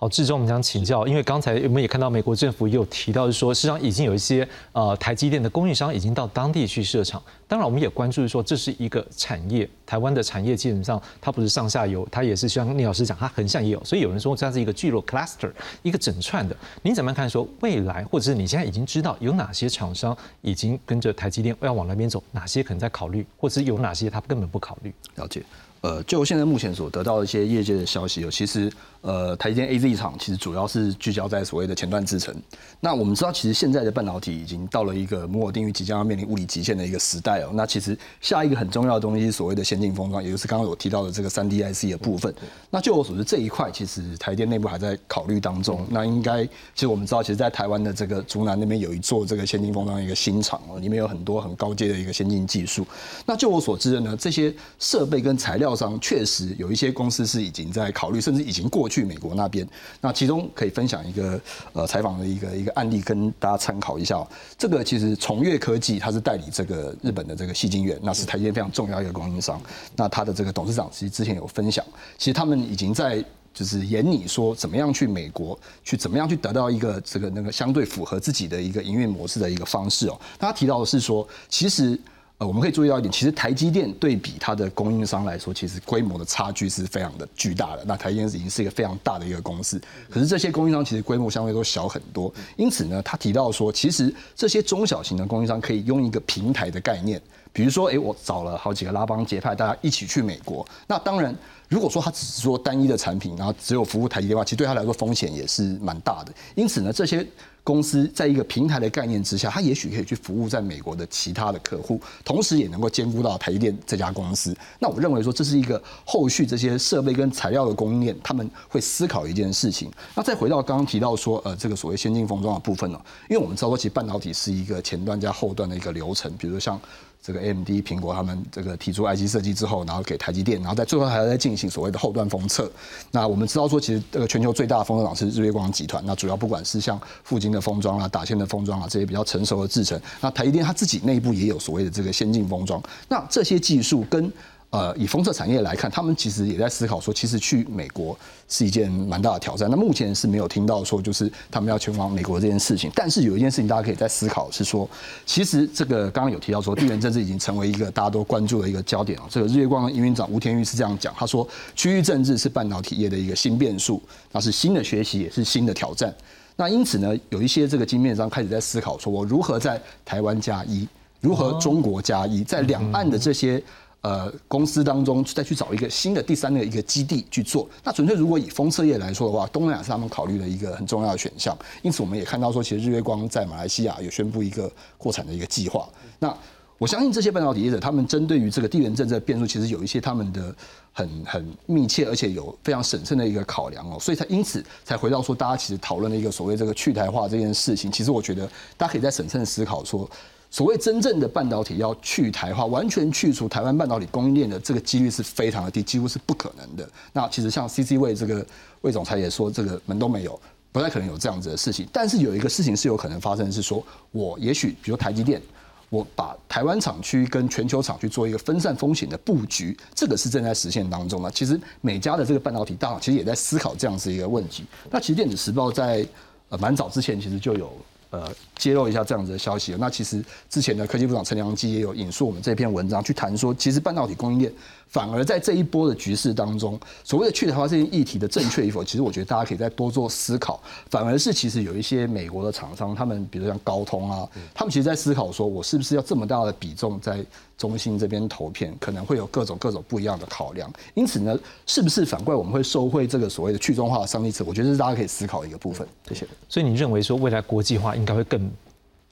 [0.00, 7.22] 好，志忠，我们想请教，因为刚才我们也看到美国政府也有提到，是说实际上已经有一些呃台积电的供应商已经到当地去设厂。
[7.46, 13.84] 当然，我们也关注说这是一个产业，台湾的产业基本上它不是上下游，它也是像聂老师讲，它横向也有。
[13.84, 16.56] 所以有人说它是一个聚落 cluster，一个整串的。
[16.80, 17.28] 您怎么看？
[17.28, 24.94] 说未来或者是你现在已经知道有哪些厂商已经跟着台积电要往那边走，哪些可能在考虑，或者是有哪些它根本不考虑？
[25.16, 25.42] 了解。
[25.82, 28.70] 呃，就现在目前所得到的一些业界的消息，有其实
[29.02, 32.34] 呃，台积电 A Z 厂其实主要是聚焦在所谓的前段制程。
[32.80, 37.50] 那我们知道，其实现在的半导体已经到了一个摩尔定律即将要面临物理极限的一个时代哦。
[37.54, 42.34] 那其实下一个很重要的东西，所谓的先进封装，也就是刚刚我提到的这个三 D I C 的部分。
[42.68, 45.86] 那就我所知，这一块其实台电内部还在考虑当中。
[45.90, 52.86] 那应该，其实我们知道，其实，在台湾的这个竹南那边有一座这个先进封装一个新厂哦，里面有很多很高阶的一个先进技术。
[53.24, 56.50] 那就我所知的呢，这些设备跟材料商确实。
[56.58, 59.66] 有一些公司是已经在考虑，甚至已经过去美国那边。
[60.00, 61.40] 那其中可以分享一个
[61.72, 64.26] 呃采访的一个一个案例，跟大家参考一下。
[64.58, 69.58] 这个其实崇越科技，它是代理这个日本的这个细晶圆，那是台积电非常重要一个供应商。
[69.94, 71.84] 那他的这个董事长其实之前有分享，
[72.18, 73.24] 其实他们已经在
[73.54, 80.20] 就是演你说怎么样去美国，去怎么样去得到一个这个那个相对符合自己的一个营运模式的一个方式哦。
[80.38, 81.98] 他提到的是说，其实。
[82.40, 87.84] 呃，我们可以注意到一点，其实台积电对比它的供应商来说，其实规模的差距是非常的巨大的。
[87.84, 92.32] 那台积电已经是一个非常大的一个公司，可是这些供应商其实规模相对都小很多。
[92.56, 97.20] 因此呢，他提到说，其实这些中小型的供应商可以用一个平台的概念，
[97.52, 100.66] 比如说，哎，我找了好几个拉帮结派，大家一起去美国。
[100.86, 101.36] 那当然，
[101.68, 106.32] 如果说他只是说单一的产品，然后只有服务台积电的话，其实对他来说风险也是蛮大的。
[106.54, 107.26] 因此呢，这些。
[107.62, 114.56] 公司在一个平台的概念之下，它也许可以去服务在美国的其他的客户，同时也能够兼顾到台积电这家公司。
[114.78, 119.90] 那我认为说这是一个后续这些设备跟材料的供应链他们会思考一件事情。
[120.14, 126.80] 那再回到刚刚提到说，呃，这个所谓先进封装的部分呢，因为我们知道说其实半导体是一个前端加后端的一个流程，比如说像。
[127.22, 132.70] 这个 M D、苹果他们这个提出 IC 设计之后，然后给台积电，然后在最后还要再进行所谓的后端封测。
[133.10, 136.02] 那我们知道说，其实这个全球最大的封测厂是日月光集团。
[136.06, 142.82] 那主要不管是像附近的封装啊、打线的封装啊这些比较成熟的制成，那台积电它自己内部也有所谓的这个先进封装。
[143.08, 144.32] 那这些技术跟
[144.70, 148.16] 呃，以封测产业来看，他们其实也在思考说，其实去美国
[148.48, 149.68] 是一件蛮大的挑战。
[149.68, 152.88] 那目前是没有听到说，就是他们要前往美国这件事情。
[152.94, 154.88] 但是有一件事情大家可以在思考是说，
[155.26, 159.22] 其实这个刚刚有提到说，地缘政治已经成为一个大家都关注的一个焦点哦。
[159.28, 166.14] 这个日月光的营运长吴天玉是这样讲，他说，区域政治是半导体业的一个新变数，那是新的学习，也是新的挑战。
[166.54, 170.86] 那因此呢，有一些这个晶片商开始在思考说，我如何在台湾加一，
[171.20, 173.60] 如何中国加一，在两岸的这些。
[174.02, 177.68] 呃，公司当中再去找一个新的第三个一个基地去做。
[177.84, 181.54] 那纯粹如果以风车业来说的话，东南亚是他们考虑的一个很重要的选项。
[181.82, 185.86] 因此，我们也看到说，其实日月光在马来西亚有宣布一个扩产的一个计划。
[186.18, 186.34] 那
[186.78, 190.54] 我相信这些半导体业者，他们针对于这个地缘政治的变数，其实有一些他们的
[190.94, 193.98] 很很密切，而且有非常审慎的一个考量哦。
[194.00, 198.46] 所以才因此才回到说，大家其实讨论的一个所谓这个去台化这件事情，其实我觉得
[198.78, 200.10] 大家可以在审慎思考说。
[200.50, 206.88] 所谓真正的半导体要去台化，完全去除台湾半导体供应链的这个几率是非常的低，几乎是不可能的。
[207.12, 208.44] 那其实像 CC 魏这个
[208.80, 210.38] 魏总裁也说，这个门都没有，
[210.72, 211.86] 不太可能有这样子的事情。
[211.92, 215.40] 但是有一个事情是有可能发生，是说我也许比如台积电，
[215.88, 221.30] 我把台湾厂区跟全球厂区做一个分散风险的布局，这个是正在实现当中的。
[221.30, 224.64] 其实每家的这个半导体大厂其实也在思考这样子一个问题。
[224.90, 226.04] 那其实电子时报在
[226.48, 227.72] 呃蛮早之前其实就有。
[228.12, 228.28] 呃，
[228.60, 229.74] 揭露一下这样子的消息。
[229.78, 234.52] 那其实之前的科技部长陈良基也有引述我们这篇文章，去谈说，其实半导体供应链
[234.88, 240.60] 反而在这一波的局势当中，所谓的去台化这件议题的正确与否，其实我觉得大家可以再多做思考。
[240.90, 247.24] 反而是其实有一些美国的厂商，他们比如像高通啊，他们其实在思考说，我是不是要这么大的比重在。
[247.60, 254.42] 中心这边投片可能会有各种各种不一样的考量，因此呢，是不是反过来我们会受惠这个所谓的去中化的商机？
[254.44, 255.86] 我觉得是大家可以思考的一个部分。
[256.08, 256.26] 谢谢。
[256.48, 258.49] 所以你认为说未来国际化应该会更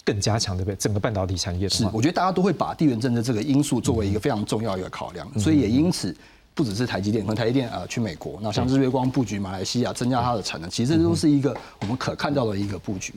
[0.08, 0.76] 更加强，对不对？
[0.76, 6.16] 整个半导体产业是，我觉得大家都会把地缘政治这个因素作为一个非常重要一个考量，所以也因此
[6.54, 13.12] 不只是台积电，可能台积电啊去美国，那像日月光布局马来西亚，增加它的产能，其实都是一个我们可看到的一个布局。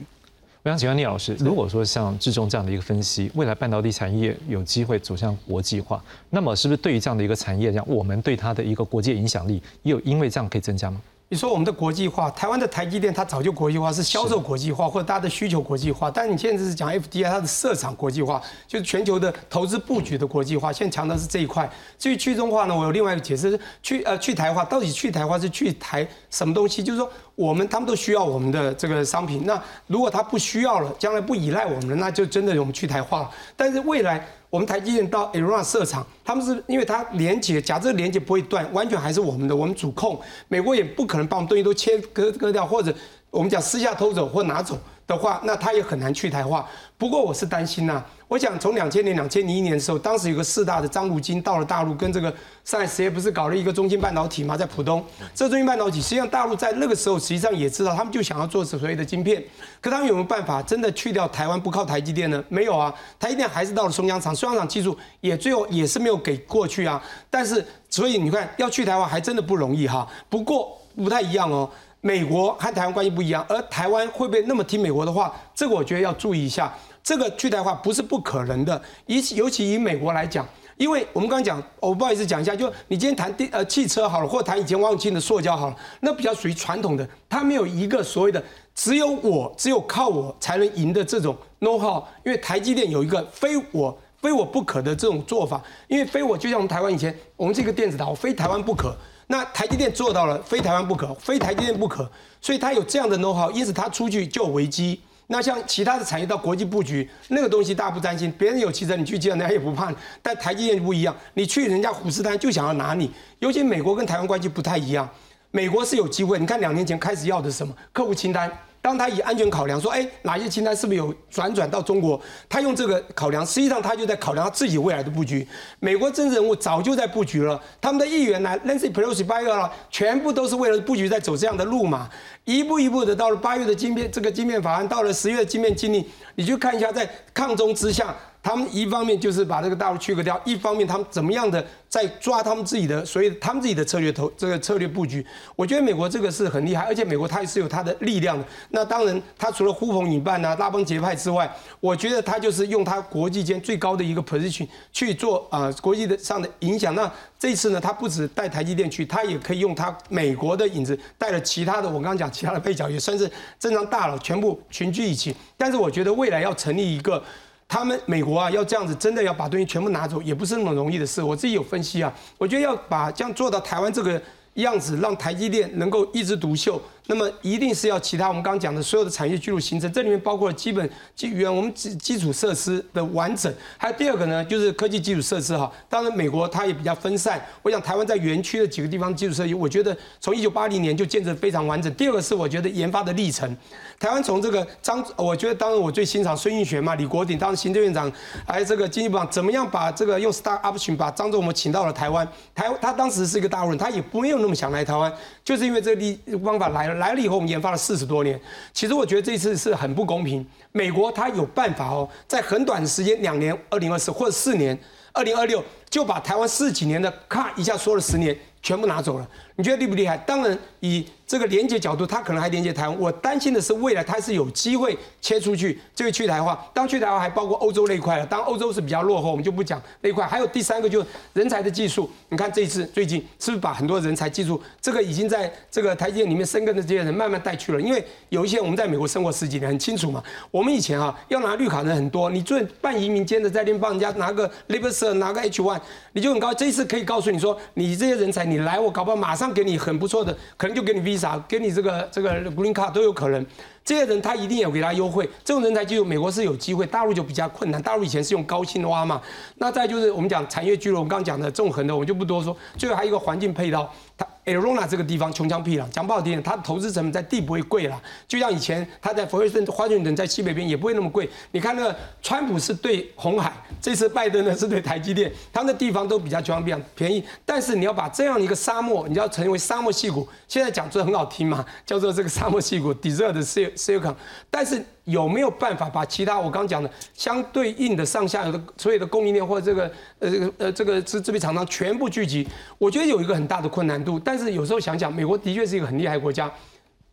[0.63, 11.01] 我想请问聂老师，如果说像志中这样的一个分析，未来半导体产业有机会走向国际化，那么是不是对于这样的一个产业，样我们对它的一个国际影响力，也有因为这样可以增加吗？
[11.31, 16.11] 你说我们的国际化，台湾的台积电它早就国际化，是销售国际化或者大家的需求国际化。
[16.11, 20.73] 但你现在是讲 FDI 它的设厂国际化，就是全球的投资布局的国际化。
[20.73, 21.71] 现在强调是这一块。
[21.97, 26.83] 至于去中化呢，我有另外一个解释：去呃去台化，到底去台化是去台什么东西？
[26.83, 29.45] 就是说我们他们都需要我们的这个商品。
[29.45, 33.31] 那如果他不需要了，将来不依赖我们了，那就真的我们去台化。
[33.55, 34.27] 但是未来。
[34.51, 40.19] 我们台积电到 Arizona 设厂，他们是因为它连接，假设连接不会断，完全还是我们的，我们主控。
[40.49, 42.93] 美国也不可能把我们东西都切割割掉，或者
[43.29, 44.77] 我们讲私下偷走或拿走。
[45.11, 46.65] 的话，那它也很难去台化。
[46.97, 55.03] 不过我是担心呐，我想从两千年、两千零一年的时候，当时有个四大的张汝京到了大陆，跟这个上海实业不是搞了一个中芯半导体嘛，在浦东。
[55.35, 59.43] 这中芯半导体实际上大陆在那个时候实际上也知道，他们就想要做所谓的晶片。
[59.81, 62.41] 可他们有没有办法真的去掉台湾，不靠台积电呢？
[62.47, 67.01] 没有啊，台积电还是到了松江厂，松江厂技术也最后也是没有给过去啊。
[67.29, 70.07] 但是所以你看要去台湾还真的不容易哈。
[70.29, 71.69] 不过不太一样哦。
[72.01, 75.31] 美国和台湾关系不一样，而台湾会不会那么听美国的话？
[75.53, 76.73] 这个我觉得要注意一下。
[77.03, 80.47] 这个去台化不是不可能的，以尤其以美国来讲，
[80.77, 88.43] 因为我们刚刚讲，我不好意思讲一下，就你今天谈电呃汽车好了，或谈以前王永庆的塑胶好了，那比较属于传统的，它没有一个所谓的
[88.75, 92.03] 只有我只有靠我才能赢的这种 know how。
[92.23, 98.95] 因为台积电有一个非我非我不可的这种做法，因为非我就像我们台湾以前，我们这个电子岛非台湾不可。
[99.31, 102.07] 那台积电做到了，非台湾不可，非台积电不可，
[102.41, 104.99] 所以它有这样的 know how，因此它出去就有危机。
[105.27, 109.89] 那像其他的产业到国际布局，那个东西大家不担心，别人有汽车你去借，人家也不怕。
[110.21, 113.09] 但台积电不一样，你去人家虎视眈就想要拿你。
[113.39, 115.09] 尤其美国跟台湾关系不太一样，
[115.51, 116.37] 美国是有机会。
[116.37, 118.51] 你看两年前开始要的什么客户清单，
[118.81, 122.19] 当他以安全考量说，哎，哪些清单是不是有转转到中国？
[122.49, 125.47] 他用这个考量，实际上他就在考量他自己未来的布局。
[125.79, 132.09] 美国政治人物早就在布局了，他们的议员呢，Nancy Pelosi、拜登了，全部都是为了布局在走这样的路嘛。
[132.45, 136.03] 一步一步的到了八月的晶片这个晶片法案，到了十月的晶片禁令，
[136.33, 138.15] 你去看一下在抗中之下。
[138.43, 145.23] 他们一方面就是把这个大陆区隔掉，一方面他们怎么样的在抓他们自己的，所以他们自己的策略投这个策略布局。
[145.55, 148.43] 我觉得美国这个是很厉害，而且美国它也是有它的力量的。
[148.69, 151.47] 那当然，它除了呼朋引伴呐、拉帮结派之外，
[151.79, 156.95] 我觉得它就是用它国际间最高的一个 position 去做啊国际的上的影响。
[156.95, 163.29] 那这次呢，它不止带台积电去，它也可以用它美国的影子带了其他的，我刚刚讲其他的配角，也算是
[163.59, 165.35] 正常大佬全部群聚一起。
[165.55, 167.23] 但是我觉得未来要成立一个。
[167.71, 171.23] 他们美国啊，要这样子，真的要把东西全部拿走，也不是那么容易的事。
[171.23, 174.21] 我自己有分析啊，我觉得要把这样做到台湾这个
[174.55, 176.81] 样子，让台积电能够一枝独秀。
[177.07, 185.69] 那么一定是要其他我们刚刚讲的所有的产业巨入形成，这里面包括了基本基源，我们基基础设施的完整，还有第二个呢，就是科技基础设施哈。
[185.89, 191.93] 当然美国它也比较分散，我想台湾在园区的几个地方基础设施，我觉得从一九八零年就建设非常完整。
[191.95, 193.57] 第二个是我觉得研发的历程，
[193.99, 198.09] 台湾从这个张，我觉得当然我最欣赏孙运璇嘛，李国鼎当时行政院长，
[198.47, 202.25] 还有这个经济部长，怎么样把这个用 Start Up 群把张忠谋请到了台湾，
[202.55, 205.11] 台他当时是一个大陆人，他也没有那么想来台湾，
[205.43, 206.90] 就是因为这个地方法来了。
[206.95, 208.39] 来了以后，我们研发了四十多年。
[208.73, 210.45] 其实我觉得这次是很不公平。
[210.71, 214.77] 美国它有办法哦，在很短的时间，两年，二零二四或者四年，
[215.11, 219.27] 二零二六就把台湾四几年的咔一下缩了十年，全部拿走了。
[219.61, 220.17] 你觉得厉不厉害？
[220.17, 221.05] 当然以。
[221.31, 222.99] 这个连接角度，他可能还连接台湾。
[222.99, 226.61] 我担心的是，未来他是有机会切出去，这个去台化。
[226.73, 228.25] 当去台化还包括欧洲那一块了。
[228.25, 230.27] 当欧洲是比较落后，我们就不讲那一块。
[230.27, 232.11] 还有第三个，就是人才的技术。
[232.27, 237.79] 你看这一次最近是不是把很多人才技术，这个已经在这个台积电里面生根的这些人慢慢带去了？
[237.79, 240.21] 因为有一些我们在美国生活十几年，很清楚嘛。
[240.51, 245.79] 我们以前啊要拿绿卡的人很多，你做办移民间的在那边帮人家拿个 Laborer，拿个 H one，
[246.11, 246.53] 你就很高。
[246.53, 252.09] 这一次可以告诉你说，你这些人才你来，我搞不好马上给你很不错的，可能就给你 Visa，给你这个。
[252.11, 253.45] 这个 green card 都有可能，
[253.83, 257.81] 这些人他一定有给他优惠，这种人才就美国是有机会，大陆就比较困难。
[257.81, 259.21] 大陆以前是用高薪挖嘛，
[259.55, 262.55] 那再就是我们讲产业聚落，我们刚刚讲的纵横的，我就不多说。
[262.77, 264.25] 最后还有一个环境配套，它。
[264.45, 268.01] Arizona 这个地方穷乡僻壤，讲不好听，它的投资成本在地不会贵了。
[268.27, 271.29] 就像以前他在佛罗森华盛顿在西北边也不会那么贵。
[271.51, 277.23] 你看那个川普是对红海，这次拜登呢是对台积电，他们的地方都比较穷乡僻壤，便宜。
[277.45, 283.33] 但是你要把这样一个沙漠，你要成为沙漠戏骨，现在讲这很好听嘛，叫做这个沙漠戏骨 desert
[283.75, 284.15] silicon。
[284.49, 292.47] 但是有没有办法把其他我刚讲的相对应的上下游的所有的供应链或者这个呃这个呃这个制制备厂商全部聚集？
[292.77, 294.19] 我觉得有一个很大的困难度。
[294.19, 296.49] 但但是有时候想想，美国的确是一个很厉害国家，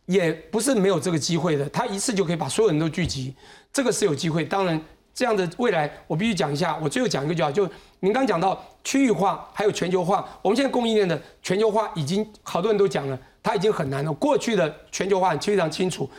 [0.05, 1.67] 也不是没有这个机会的。
[1.69, 3.35] 他一次就可以把所有人都聚集，
[3.73, 4.45] 这个是有机会。
[4.45, 4.81] 当然，
[5.13, 6.79] 这样的未来我必须讲一下。
[6.81, 14.13] 我最后讲一个就好，就您刚讲到区域化还有全球化，我们现在供应链的全球化已经好多人都讲了，它已经很难了。
[14.13, 16.09] 过去的全球化非常清楚，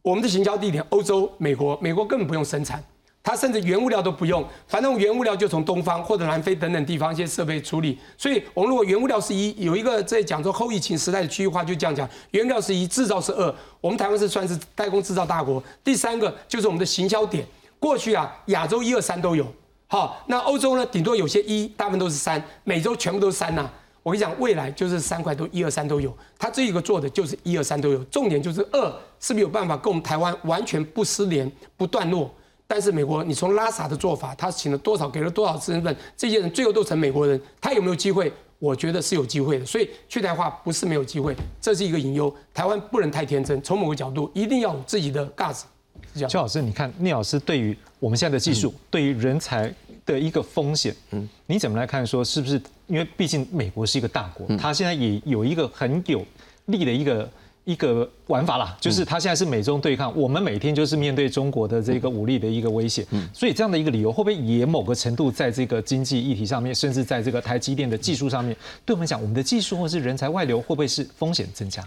[0.00, 2.82] 我们的行销地点欧洲、美国，美国根本不用生产。
[3.22, 7.98] 它甚至原物料都不用，反正原物料就从东方或者南非等等地方一些设备处理。
[8.16, 13.54] 所以，我们如果原物料是一，有一个在讲说后疫情时代的区域化，就这样讲：原料是一，制造是二。
[13.80, 15.62] 我们台湾是算是代工制造大国。
[15.84, 17.46] 第三个就是我们的行销点，
[17.78, 19.46] 过去啊，亚洲一二三都有。
[19.86, 22.42] 好，那欧洲呢，顶多有些一，大部分都是三。
[22.64, 23.70] 美洲全部都是三呐。
[24.02, 26.16] 我跟你讲，未来就是三块都一二三都有。
[26.38, 28.86] 它这一个做的就是一二三都有，重点就是二
[29.20, 32.30] 是不是有办法跟我们台湾完全不失联、不断落？
[32.70, 38.32] 但是美国，你从拉萨的做法，他请了多少，给了多少身份，这些人最后都成美国人，他有没有机会？
[38.60, 39.66] 我觉得是有机会的。
[39.66, 42.32] 所以去台化不是没有机会，这是一个隐忧。
[42.54, 45.62] 台湾不能太天真，从某个角度一定要有自己的 gas。
[46.28, 49.74] 邱老师，你看聂老师对于我们现在的技术，对于人才
[50.06, 52.06] 的一个风险，嗯，你怎么来看？
[52.06, 52.62] 说是不是？
[52.86, 56.24] 因为毕竟美国是一个大国，他现在也有一个很有
[56.66, 57.28] 力的一个。
[57.64, 71.86] 一个玩法啦，就是他现在是美中对抗，我们每天就是面对中国的这个武力的一个威胁，所以这样的一个理由会不会也某个程度在这个经济议题上面，甚至在这个台积电的技术上面，对我们讲，我们的技术或是人才外流会不会是风险增加？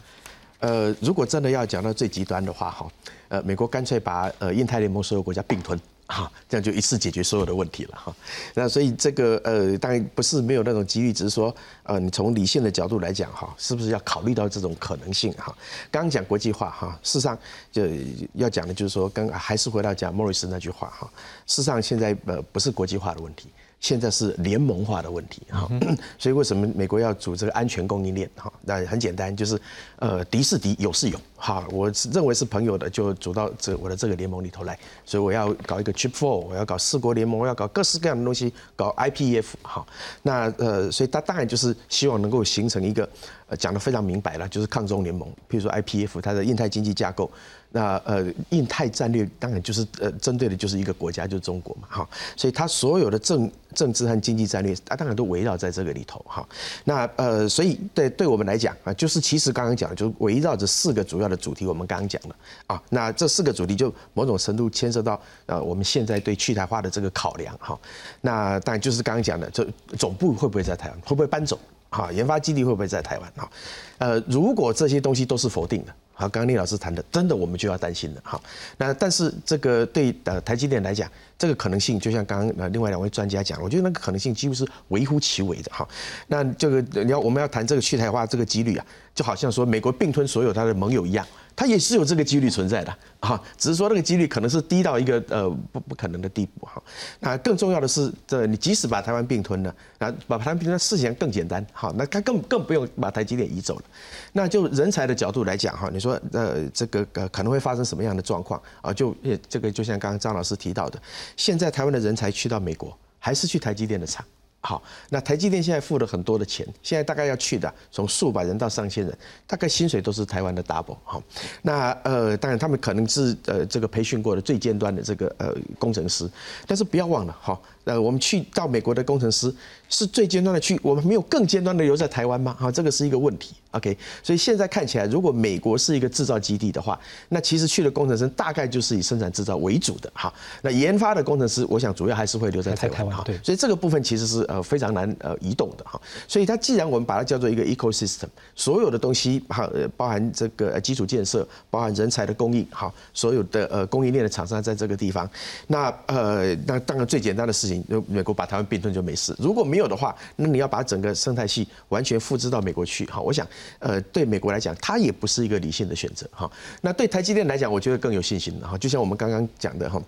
[0.59, 2.87] 呃，如果真的要讲到最极端的话，哈，
[3.27, 5.77] 呃，美国干脆把呃印太联盟所有国家并吞。
[6.13, 8.15] 哈，这样就一次解决所有的问题了哈。
[8.53, 11.53] 那所以这个呃，当然不是没有那种机遇，只是说
[11.83, 15.55] 呃，你从理性的角度来讲哈，是不是要考虑到这种可能性哈？
[15.89, 17.37] 刚讲国际化哈，事实上
[17.71, 17.87] 就
[18.33, 21.09] 要讲的就是说，刚还是回到讲莫里斯那句话哈，
[21.47, 23.49] 事实上现在呃不是国际化的问题。
[23.83, 25.69] 现在是联盟化的问题哈，
[26.17, 28.51] 所以为什么美国要组这个安全供应链哈？
[28.61, 29.59] 那很简单，就是
[29.97, 31.67] 呃敌是敌，友是友哈。
[31.69, 39.85] 我认为是朋友的就组到这我的这个联盟里头来，所以我要搞一个 Chip Four，我要搞四国联盟，我要搞各式各样的东西，搞 IPF 哈。
[40.21, 43.09] 那呃，所以它当然就是希望能够形成一个
[43.49, 47.29] 呃讲的非常明白了，就是抗中联盟，譬如说 IPF 它的印太经济架构。
[47.75, 56.47] 那呃，印太战略当然就是呃，针对的就是一个国家，就是中国嘛，哈，所以它所有的政政治和经济战略，它当然都围绕在这个里头，哈。
[56.83, 62.35] 那呃，所以对对我们来讲啊，就是其实刚刚讲，就围绕着四个主要的主题，我们刚刚讲了
[62.67, 67.75] 啊，那这四个主题就某种程度牵涉到呃，我们现在对去台化的这个考量，哈。
[68.21, 69.67] 那当然就是刚刚讲的，这
[69.97, 71.57] 总部会不会在台湾，会不会搬走，
[71.89, 73.49] 哈，研发基地会不会在台湾，哈。
[73.97, 75.95] 呃，如果这些东西都是否定的。
[76.13, 78.21] 好，刚刚聂老师谈的，真的我们就要担心了。
[78.23, 78.41] 好，
[78.77, 85.71] 那但是这个对呃台积电来讲，这个可能性就像刚刚呃另外两位专家讲，我觉得那个可能性几乎是微乎其微的。
[85.73, 85.87] 哈，
[86.27, 88.85] 那这个你要我们要谈这个去台化这个几率啊，
[89.15, 91.25] 就好像说美国并吞所有它的盟友一样。
[91.55, 96.81] 它也是有这个几率存在的哈，只是说那个几率可能是低到一个呃不不可能的地步哈。
[97.19, 103.83] 那更重要的是，这你即使把台湾并吞了，啊把台湾并吞事情更简单好，那它更更不用把台积电移走了。
[104.31, 108.91] 那就人才的角度来讲哈，你说呃这个呃可能会发生什么样的状况啊？
[108.91, 109.15] 就
[109.47, 110.99] 这个就像刚刚张老师提到的，
[111.37, 114.25] 现在台湾的人才去到美国，还是去台积电的厂？
[114.65, 120.95] 好，那台积电现在付了很多的钱，现在大概要去的从数百人到上千人，大概薪水都是台湾的 double。
[121.03, 121.21] 好，
[121.61, 126.29] 那呃，当然他们可能是呃这个培训过的最尖端的这个呃工程师，
[126.65, 127.61] 但是不要忘了，好。
[127.85, 129.53] 呃，我们去到美国的工程师
[129.89, 132.55] 是最尖端的去，我们没有更尖端的留在台湾吗？
[132.59, 133.53] 哈，这个是一个问题。
[133.71, 140.11] OK，所以现在看起来，如果美国是一个制造基地的话，那其实去的工程师大概就是以生产制造为主的。
[140.13, 140.31] 哈，
[140.61, 143.09] 那研发的工程师，我想主要还是会留在台湾。
[143.09, 145.83] 哈，对，所以这个部分其实是呃非常难呃移动的。
[145.83, 149.67] 哈，所以它既然我们把它叫做一个 ecosystem，所有的东西哈，
[149.97, 155.27] 包含这个基础建设，包含人才的供应，哈，所有的呃供应链的厂商在这个地方，
[155.65, 157.72] 那呃那当然最简单的事情。
[158.07, 163.47] 美国把台湾并吞就没事，如果没有的话，那你要把整个生态系完全复制到美国去，哈，我想，
[163.79, 166.51] 呃，对美国来讲，它也不是一个理性的选择，哈。
[166.81, 168.77] 那对台积电来讲，我觉得更有信心了，哈。
[168.77, 170.01] 就像我们刚刚讲的，哈，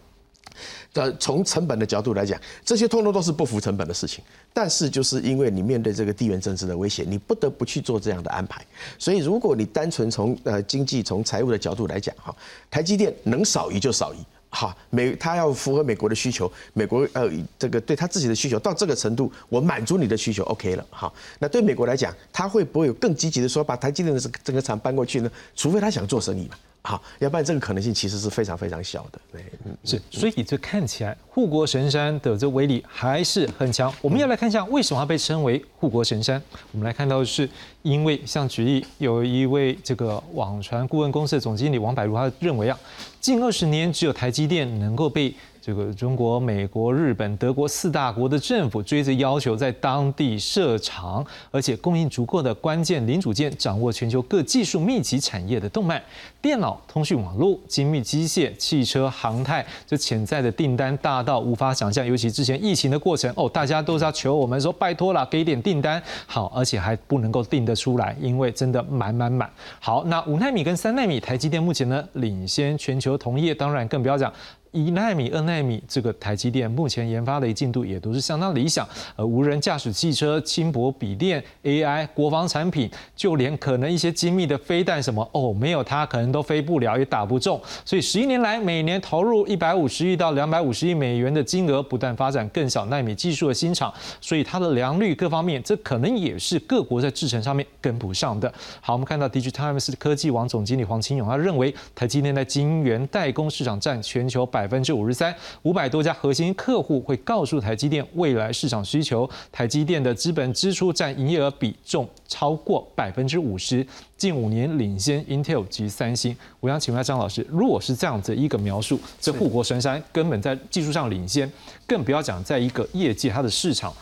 [0.93, 8.65] 呃，从成本的角度来讲，这些通通都是不符成本的事情，但是就是因为你面对这个地缘政治的威胁，你不得不去做这样的安排。
[8.97, 12.35] 所以，如果你单纯从呃经济、从财务的角度来讲，哈，
[12.69, 14.17] 台积电能少移就少移。
[14.49, 17.29] 好，美他要符合美国的需求，美国呃
[17.59, 20.85] 这个对他自己的需求到这个程度，我满足你的需求，OK 了。
[20.89, 25.29] 好，那对美国来讲，他会不会有更积极的说把台积电的这个厂搬过去呢？
[25.55, 26.55] 除非他想做生意嘛。
[26.85, 29.19] 好，要不然这个可能性其实是非常非常小的。
[29.31, 33.91] 对，嗯是，所以这看起来护国神山的这威力还是很强。
[34.01, 36.41] 我们要来看一下为什么它被称为护国神山。
[36.71, 37.49] 我们来看到的是，
[37.81, 42.79] 因为像举例有一位这个网传顾问公司的总经理王柏如，他认为啊，
[43.19, 45.33] 近二十年只有台积电能够被。
[45.65, 55.99] 这个中国、美国、日本、德国四大国的政府追着要求在当地设厂，而且供应足够的关键零组件，掌握全球各技术密集产业的动脉、
[56.39, 62.05] 电脑、通讯网络、精密机械、汽车、航太，这潜在的订单大到无法想象。
[62.05, 69.49] 尤其之前疫情的过程，哦，大家都是要求我们说拜托了，给点订单好，而且还不能够订得出来，因为真的满满满。
[69.79, 74.31] 好，那五纳米跟三纳米，台积电目前呢领先全球同业，当然更不要讲。
[74.75, 78.85] 一纳米、二纳米，这个台积电目前研发的进度也都是相当理想。
[79.15, 87.59] 呃，无人驾驶汽车、轻薄笔电、AI、国防产品，就连可能一些精密的飞弹什么，哦，没有它可能都飞不了，也打不中。
[87.85, 98.53] 所以十一年来，每年投入一百五十亿到两百五十亿美元的金额，不断发展更小纳米技术的新厂，所以它的良率各方面，这可能也是各国在制程上面跟不上的。
[98.81, 104.64] 好，我们看到 Digitimes 科技网总经理黄清勇，他认为台积电在晶圆代工市场占全球百。
[104.65, 109.29] 百分之五十三，五百多家核心客户会告诉台积电未来市场需求。
[109.51, 113.85] 台积电的资本支出占营业额比重超过百分之五十，
[114.17, 116.35] 近五年领先 Intel 及三星。
[116.59, 121.51] 我想请问张老师，如果是这样子一个描述，这护国神山根本在技术上领先，
[121.85, 123.93] 更不要讲在一个业界它的市场。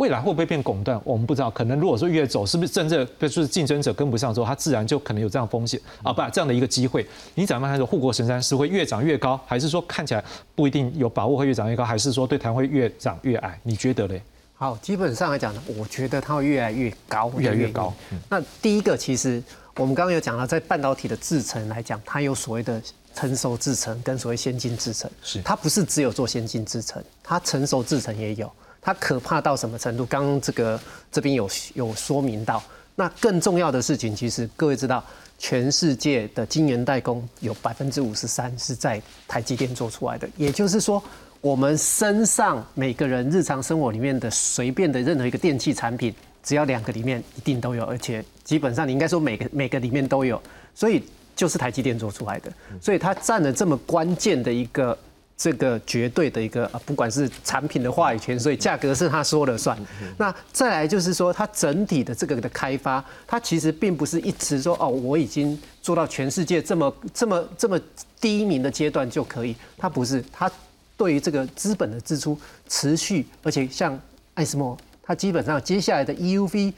[0.00, 0.98] 未来会不会变垄断？
[1.04, 1.50] 我们不知道。
[1.50, 6.10] 可能如果说越走，是不是真正就是竞争者跟不上之后，它自然就可能有这样风险啊？
[6.10, 7.76] 不，这样的一个机会，你怎么看？
[7.76, 10.24] 说护国神山是会越长越高，还是说看起来
[10.54, 13.60] 不一定有把握会越长越高，还是说对台会越长越矮？
[13.62, 14.22] 你觉得嘞？
[14.54, 17.92] 好，基本上来讲呢，我觉得它会越来越高，越来越高。
[18.30, 19.42] 那第一个，其实
[19.76, 22.80] 我们刚刚有讲到，在半导体的制程来讲，它有所谓的
[23.14, 28.50] 成熟制程跟所谓先进制程，是它不是只有做先进制程，它成熟制程也有。
[28.82, 30.06] 它可怕到什么程度？
[30.06, 30.80] 刚刚这个
[31.12, 32.62] 这边有有说明到。
[32.96, 35.02] 那更重要的事情，其实各位知道，
[35.38, 40.28] 全世界的晶圆代工有百分之五十三是在台积电做出来的。
[40.36, 41.02] 也就是说，
[41.40, 50.40] 我们身上每个人日常生活里面的随便的任何一个电器产品，只要两个里面一定都有，而且基本上你应该说每个每个里面都有，
[50.74, 51.02] 所以
[51.34, 52.52] 就是台积电做出来的。
[52.82, 54.98] 所以它占了这么关键的一个。
[55.42, 59.74] 这个绝对的一个，不管是产品的话语权，所以价格是他说了算。
[60.18, 67.80] 那再来就是说，它整体的这个的开发，它其实并不是一直说哦，我已经做到全世界这么这么这么
[68.20, 69.56] 第一名的阶段就可以。
[69.78, 70.52] 它不是，它
[70.94, 72.38] 对于这个资本的支出
[72.68, 73.98] 持续，而且像
[74.34, 76.74] 艾斯莫，它基本上接下来的 EUV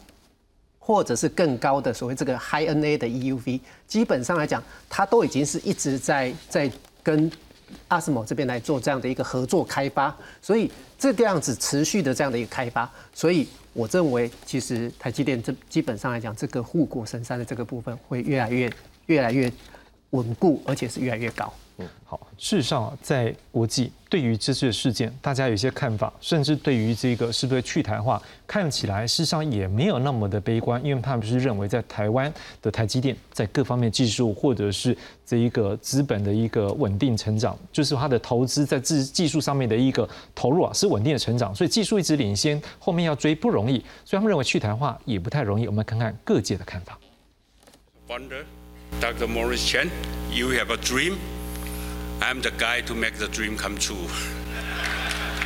[0.79, 3.59] 或者是更高的所谓这个 High NA 的 EUV，
[3.89, 6.71] 基本上来讲，它都已经是一直在在
[7.03, 7.29] 跟。
[7.89, 18.70] 阿斯莫这边来做这样的一个合作开发，所以这个样子持续的这样的一个开发，所以我认为其实台积电这基本上来讲，这个护国神山的这个部分会越来越
[19.07, 19.51] 越来越
[20.11, 21.53] 稳固，而且是越来越高。
[22.05, 45.66] 好，事实上，在国际对于这次的事件，大家有一些看法，甚至对于这个是不是去台化，看起来事实上也没有那么的悲观，因为他们是认为在台湾的台积电在各方面技术或者是这一个资本的一个稳定成长，就是它的投资在技技术上面的一个投入啊是稳定的成长，所以技术一直领先，后面要追不容易，所以他们认为去台化也不太容易。
[45.66, 46.99] 我们看看各界的看法。
[48.09, 48.45] Wonder,
[49.01, 49.26] Dr.
[49.26, 49.89] Morris Chen,
[50.30, 51.14] you have a dream.
[52.22, 54.08] I'm the guy to make the dream come true.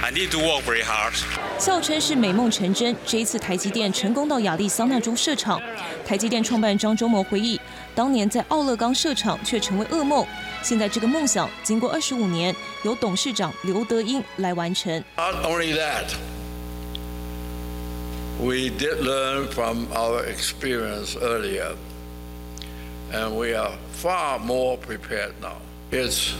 [0.03, 1.13] I need to work very hard.
[1.59, 2.95] 笑称是美梦成真。
[3.05, 5.61] 这一次台积电成功到亚利桑那州设厂，
[6.03, 7.59] 台积电创办人张忠谋回忆，
[7.93, 10.25] 当年在奥勒冈设厂却成为噩梦。
[10.63, 14.91] 现在这个梦想经过二十五年，由董事长刘德英来完成。
[15.17, 16.15] Not only that,
[18.39, 21.75] we did learn from our experience earlier,
[23.13, 25.57] and we are far more prepared now.
[25.91, 26.33] It's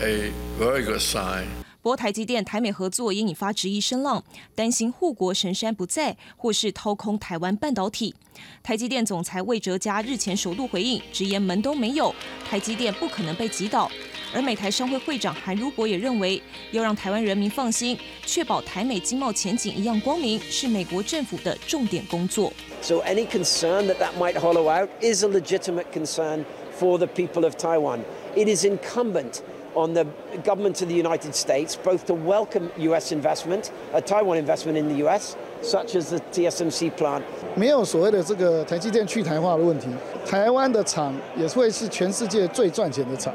[0.00, 1.44] a very good sign.
[1.82, 4.22] 不过，台积电台美合作也引发质疑声浪，
[4.54, 8.14] 担心护国神山不在，或是掏空台湾半导体。
[8.62, 12.14] 台积电总裁魏哲嘉日前首度回应，直言门都没有，
[12.48, 13.90] 台积电不可能被击倒。
[14.32, 16.40] 而美台商会会长韩如博也认为，
[16.70, 22.52] 要让台湾人民放心，确保台美经贸前景一样光明，是美国政府的重点工作。
[22.80, 26.44] So any concern that that might hollow out is a legitimate concern
[26.78, 28.00] for the people of Taiwan.
[28.36, 29.40] It is incumbent
[29.74, 30.04] on the
[30.44, 33.12] government of the United States both to welcome U.S.
[33.12, 37.22] investment, a Taiwan investment in the U.S., such as the TSMC plant.
[37.54, 39.86] 没有所谓的这个台积电去台化的问题，
[40.26, 43.32] 台湾的厂也会是全世界最赚钱的厂，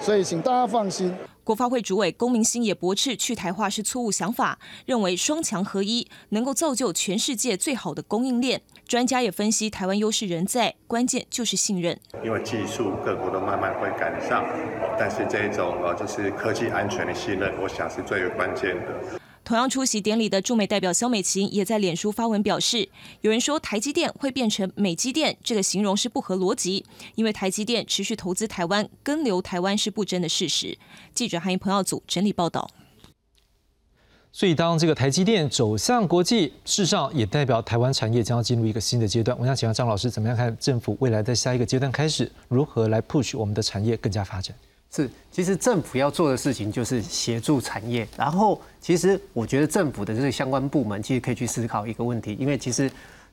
[0.00, 1.14] 所以请大家放心。
[1.42, 8.60] 国发会主委龚明鑫也驳斥去台化是错误想法，认为双强合一能够造就全世界最好的供应链。
[8.88, 12.00] 专家也分析，台湾优势仍在，关键就是信任。
[12.24, 14.42] 因为技术各国都慢慢会赶上，
[14.98, 19.20] 但是这一种呃就是科技安全的信任，我想是最为关键的。
[19.44, 22.88] 同样出席典礼的驻美代表肖美琴也在脸书发文表示，
[23.20, 30.78] 有人说台积电会变成美积电，这个形容是不合逻辑，因为台积电持续投资台湾、跟留台湾是不争的事实。
[31.12, 32.70] 记者韩英彭耀组整理报道。
[34.30, 39.36] 所以，当这个台积电走向国际，事实上也代表台湾产业将要进入一个新的阶段。
[39.40, 44.54] 我想请问张老师，怎么样看政府未来在下一个阶段开始，如何来 push 我们的产业更加发展？
[44.90, 48.06] 是，其实政府要做的事情就是协助产业。
[48.16, 52.88] 然后，其实我觉得政府的这个相关部门其实可以去思考一个问题，因为其实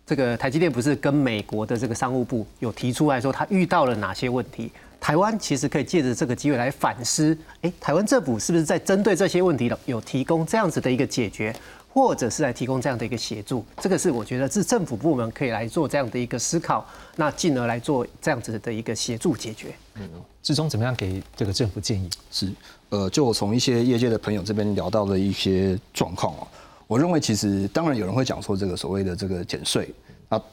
[0.05, 4.71] 这个台积电不是跟美国的这个商务部有提出来说，他遇到了哪些问题？
[5.05, 11.55] 台湾其实可以借着这个机会来反思，哎，台湾政府是不是在针对这些问题的有提供这样子的一个解决，
[11.93, 13.63] 或者是来提供这样的一个协助？
[13.79, 16.83] 这个是我觉得是政府部门可以来做这样的一个思考，
[17.17, 19.75] 那进而来做这样子的一个协助解决。
[19.93, 20.09] 嗯，
[20.41, 22.09] 志忠怎么样给这个政府建议？
[22.31, 22.51] 是，
[22.89, 26.47] 呃，就我从一些业界的朋友这边聊到的一些状况啊，
[26.87, 29.87] 我认为其实当然有人会讲说这个所谓的这个减税。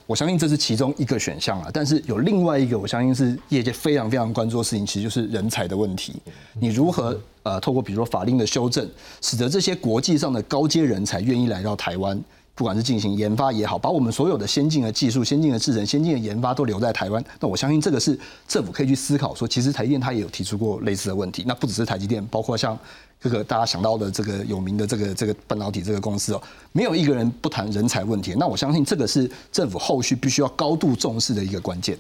[0.06, 6.14] 我相信这是其中一个选项啊，但是有另外一个，我相信是业界非常非常关注的事情，其实就是人才的问题。
[6.58, 8.88] 你如何呃，透过比如说法令的修正，
[9.20, 12.18] 使得这些国际上的高阶人才愿意来到台湾，
[12.54, 17.24] 不管是进行研发也好，把我们所有的先进的技术、先进的制程、先进的研发都留在台湾。
[17.40, 21.44] 那我相信这个是政府可以去思考说，其实台积电它也有提出过类似的问题。
[21.46, 22.78] 那不只是台积电，包括像。
[23.22, 26.42] 这个大家想到的这个有名的这个这个半导体这个公司哦，
[26.72, 28.34] 没有一个人不谈人才问题。
[28.36, 31.96] 那我相信这个是政府后续必须要高度重视的一个关键。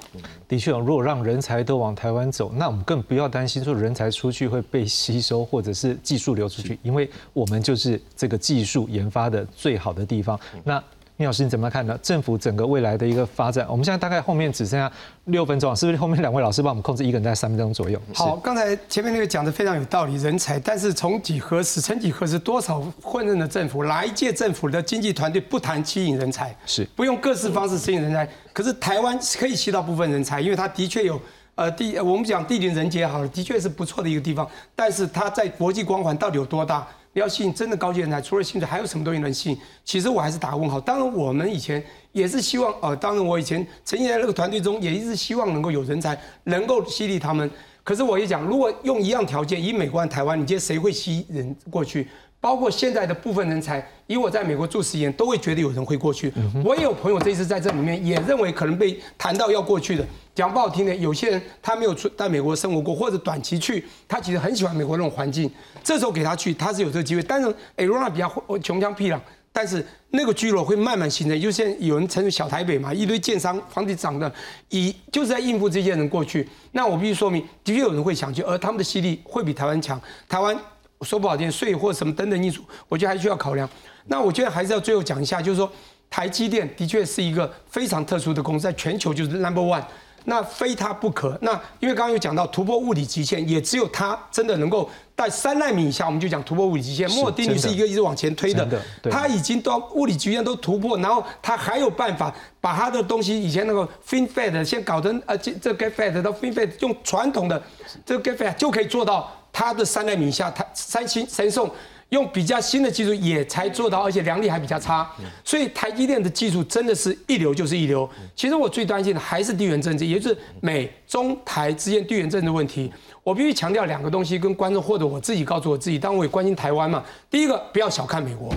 [0.48, 10.38] 的确，如果让人才都往台湾走，那我们更不要担心说人才出去会被吸收，或者是技术流出去，因为我们就是这个技术研发的最好的地方。
[10.64, 10.82] 那
[11.18, 11.96] 聂老师，你怎么看呢？
[12.02, 14.90] 政府整个未来的一个发展，我们现在大概后面只剩下
[15.26, 18.00] 六分钟，是不是后面两位老师帮我们控制一个人在三分钟左右？
[18.14, 26.56] 好，刚才前面那个讲的非常有道理，人才，但是从几何时，曾几何时，多少混任的政府，哪一届政府的经济团队不谈吸引人才？
[26.66, 31.20] 是不用各式方式吸引人才，可是台湾可以吸到部分人才，因为它的确有
[31.54, 36.86] 呃地，我们讲地灵人杰好了，的确是不错的一个地方，但是它在国际光环到底有多大？
[37.14, 39.58] 你要吸引真的高级人才，除了薪水，还有什么东西能吸引？
[39.84, 40.80] 其实我还是打个问号。
[40.80, 47.50] 当然，我们以前也是希望，呃，当然我以前曾经在那个团队中，也一直希望能够有人才，能够激励他们。
[47.84, 52.08] 可是我也讲，如果用一样条件，以美国和台湾，你觉得谁会吸引人过去？
[52.42, 56.32] 包括现在的部分人才，以我在美国做实验，都会觉得有人会过去。
[56.64, 60.04] 我也有朋友这次在这里面也认为可能被谈到要过去的。
[60.34, 65.48] 讲不好听的，有些人他没有出在美国生活过，或者短期去，他其实很喜欢美国那种环境。
[65.84, 67.22] 这时候给他去，他是有这个机会。
[67.22, 68.28] 但是 a n a 比较
[68.60, 69.20] 穷乡僻壤，
[69.52, 71.40] 但是那个聚落会慢慢形成。
[71.40, 74.32] 就现在有人称为小台北嘛，一堆建商房地涨的，
[74.70, 76.48] 以就是在应付这些人过去。
[76.72, 80.00] 那我必须说明，的确有人会想去，而他们的吸力会比台湾强。
[80.28, 80.58] 台湾。
[81.02, 83.68] 说不好听，税或什么等等因素，我觉得还需要考量。
[84.06, 85.70] 那我觉得还是要最后讲一下，就是说
[86.10, 89.82] 台积电的确是一个非常特殊的公司，在全球就是 number one，
[90.24, 91.38] 那非它不可。
[91.40, 97.08] 那因为刚刚有讲到突破物理极限，也只有它真的能够在三纳米以下，我们就讲突破物理极限。
[97.10, 98.68] 摩尔定律是一个一直往前推的，
[99.08, 107.62] 它已经到物理极限都突破，然后它还有办法把它的东西以前那个 FinFET 先搞成呃这这 GateFET 到 FinFET 用传统的
[108.04, 109.32] 这个 GateFET 就可以做到。
[109.52, 111.70] 它的三代米下，它三星、三送
[112.08, 115.10] 用比较新的技术也才做到，而且良率还比较差，
[115.44, 118.08] 所以台积电的技术真的是一流就是一流。
[118.36, 122.92] 其实我最担心的还是地缘政治，也就是美中台之间地缘政治问题。
[123.22, 127.02] 我必须强调两个东西，跟观众或者我自己告诉我自己，当我也关心台湾嘛。
[127.30, 128.52] 第一个，不要小看美国，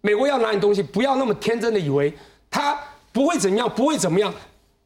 [0.00, 2.12] 美国要拿你东西，不要那么天真的以为
[2.50, 2.76] 它
[3.12, 4.34] 不会怎么样，不会怎么样。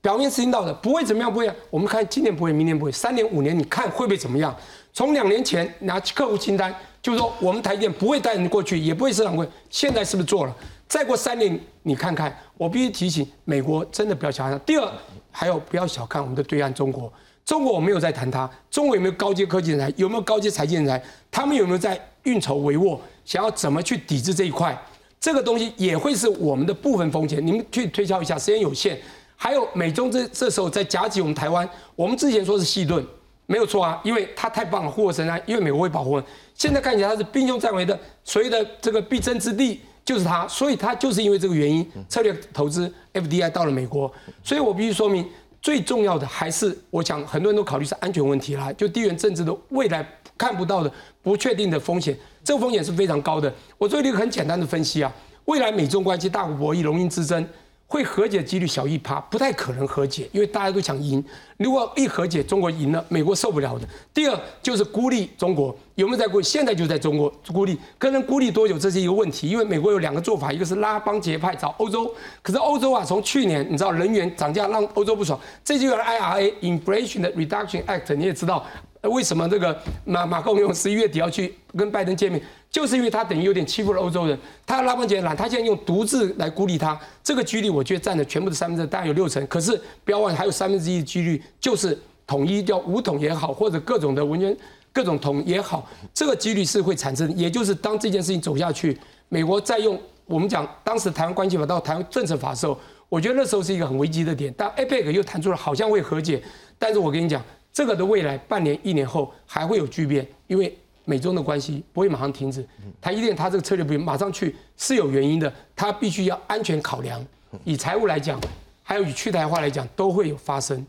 [0.02, 1.50] 表面是听到的，不会怎么样，不会。
[1.70, 4.54] 我们看今年不会，明年不会，三年五年，你看会不会怎么样？
[4.92, 9.48] 从两年前拿客户清单，就是说我们台电不会带人过去，也不会市场会。
[9.70, 10.54] 现在是不是做了？
[10.86, 12.36] 再过三年，你看看。
[12.58, 14.60] 我必须提醒美国，真的不要小看。
[14.60, 14.92] 第二，
[15.30, 17.12] 还有不要小看我们的对岸中国。
[17.44, 19.92] 中国我没有在谈它，中国有没有高阶科技人才？
[19.96, 21.02] 有没有高阶财经人才？
[21.30, 24.80] 他们有没有在运筹帷幄，想要怎么去抵制这一块？
[25.18, 27.44] 这个东西也会是我们的部分风险。
[27.44, 29.00] 你们去推敲一下，时间有限。
[29.34, 33.04] 还有美中这这时候在夹击我们台湾，我们之前说是细盾，
[33.52, 36.18] 没有错啊，因为他太棒了，护国神山，因为美国会保护。
[36.54, 44.10] 现在看起来他是兵凶战危的，所谓的这个必争之地就是他，所以他就是因为这个原因，策略投资 FDI 到了美国。
[44.42, 45.28] 所以我必须说明，
[45.60, 50.02] 最重要的还是我想很多人都考虑是安全问题啦，就地缘政治的未来
[50.38, 50.90] 看不到的
[51.20, 53.52] 不确定的风险，这个风险是非常高的。
[53.76, 55.12] 我做一个很简单的分析啊，
[55.44, 57.46] 未来美中关系大国博弈，龙鹰之争。
[57.92, 61.22] 会和解几率小一趴，不太可能和解，因为大家都想赢。
[61.58, 63.86] 如果一和解，中国赢了，美国受不了的。
[64.14, 66.40] 第二就是孤立中国，有没有在孤？
[66.40, 69.50] 现在就在中国孤立，可能孤立多久，这是一个问题。
[69.50, 78.64] 因为美国有两个做法，一个是拉帮结派找欧洲，可是欧洲啊，从去年你知道能源涨价让欧洲不爽，这就叫 IRA（Inflation Reduction Act），你也知道。
[79.08, 82.40] 为什么这个马马克龙十一月底要去跟拜登见面？
[82.70, 89.44] 就是因为他等于有点欺负了欧洲人，他拉帮结派，他现在用独自来孤立他，这个几率我觉得占的全部的三分之，大概有六成。
[89.48, 94.56] 可是不要忘了，还有三分之一的几率就是统一叫武统也好，或者各种的文员
[94.92, 97.36] 各种统也好，这个几率是会产生。
[97.36, 98.96] 也就是当这件事情走下去，
[99.28, 102.78] 美国再用我们讲当时台湾关系法到台湾政策法的时候，
[103.08, 104.54] 我觉得那时候是一个很危机的点。
[104.56, 106.40] 但 APEC 又谈出了好像会和解，
[106.78, 107.42] 但是我跟你讲。
[107.72, 112.66] 这个的未来半年、一年后还会有巨变，因为美中的关系不会马上停止。
[113.00, 117.24] 他一定他这个策略不马上去是有原因的，他必须要安全考量。
[117.64, 118.40] 以财务来讲。
[118.82, 120.84] 还有以去台化来讲，都会有发生。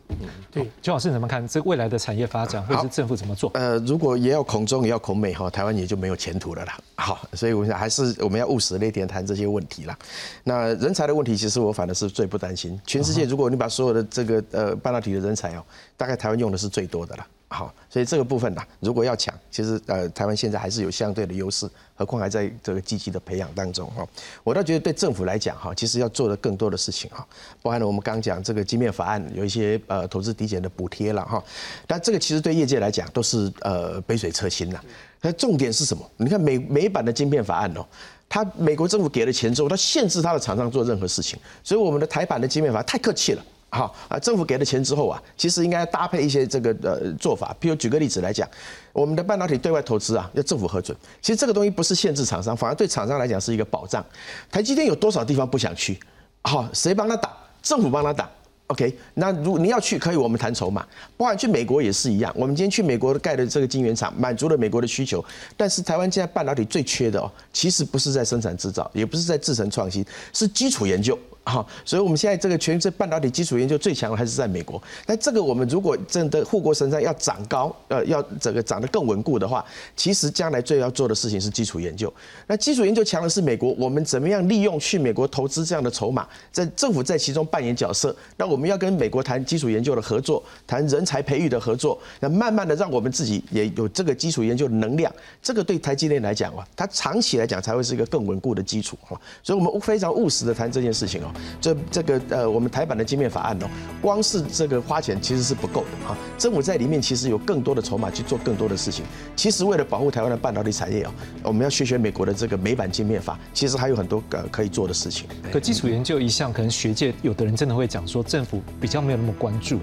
[0.50, 3.50] 对，周老师怎么看这未来的产业发展，或者是政府怎么做？
[3.54, 6.78] 呃，如果也要恐中也要恐美哈，台湾也就没有前途了啦。
[6.96, 9.96] 好，所以我想还是我们要务实一点谈这些问题啦。
[10.42, 12.78] 那人才的问题，其实我反而是最不担心。
[12.84, 15.64] 全世界如果你把所有的这个呃半导体的人才哦，
[15.96, 17.26] 大概台湾用的是最多的了。
[17.54, 24.04] 好，所以这个部分呢，如果要抢，其实呃，台湾现在还是有相对的优势，何况还在这个积极的培养当中哈。
[24.42, 27.24] 我倒觉得对政府来讲哈，其实要做的更多的事情哈，
[27.62, 31.42] 包含了我们刚讲这个基面法案有一些呃投资抵减的补贴了哈，
[31.86, 34.80] 但这个其实对业界来讲都是呃杯水车薪呐。
[35.20, 36.04] 那重点是什么？
[36.16, 37.86] 你看美美版的晶片法案哦，
[38.28, 43.44] 它美国政府给了钱之后，它限制它的厂商做任何事情，所以我们的台版的晶片法太客气了。
[43.74, 47.54] 好啊，政府给了钱之后啊，其实应该搭配一些这个呃做法。
[47.60, 48.48] 譬如举个例子来讲，
[48.92, 50.96] 我们的半导体对外投资啊，要政府核准。
[51.20, 54.04] 其实这个东西不是限制厂商，反而对厂商来讲是一个保障。
[54.48, 55.98] 台积电有多少地方不想去？
[56.42, 57.28] 好，谁帮他挡？
[57.62, 58.30] 政府帮他挡。
[58.68, 60.86] OK，那如你要去，可以我们谈筹码。
[61.16, 62.32] 包含去美国也是一样。
[62.36, 65.22] 我们今天去美国盖的这个晶圆厂，满足了美国的需求。
[65.56, 71.18] 但是台湾现在半导体最缺的哦，其实不是在生产制造，也不是在制成创新，是基础研究。
[71.46, 74.82] 好，所以我们现在这个全球半导体基础研究最强的还是在美国。
[75.06, 79.62] 那这个我们如果真的护国神山要长高，呃，要整个长得更稳固的话，
[79.94, 82.12] 其实将来最要做的事情是基础研究。
[82.46, 88.16] 那基础研究强的是美国，我们怎么样利用去美国投资这样的筹码，在政府在其中扮演角色？
[88.38, 95.12] 那我们要跟美国谈基础研究的合作，谈人才培育的合作，那慢慢的让我们自己也有这个基础研究的能量。
[95.42, 99.20] 这个对台积电来讲啊，它长期来讲才会是一个更稳固的基础哈。
[99.42, 101.30] 所以我们非常务实的谈这件事情哦。
[101.60, 103.66] 这这个呃，我们台版的晶面法案哦，
[104.00, 106.16] 光是这个花钱其实是不够的哈。
[106.38, 109.04] 政府在里面其实有更多的筹码去做更多的事情。
[109.36, 111.10] 其实为了保护台湾的半导体产业哦，
[111.42, 115.26] 我们要学学美国的这个美版晶面法，其实还有很多呃可以做的事情。
[115.52, 119.78] 可基础研究一项，可能学界有的人真的会讲说，政府比较没有那么关注。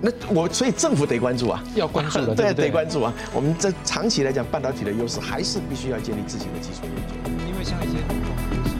[0.00, 3.12] 那我所以政府得关注啊， 要关注的， 对，得关注啊。
[3.32, 8.73] 我们这长期来讲，半导体的优势还是必须要建立自己的基础研究，因为像一些。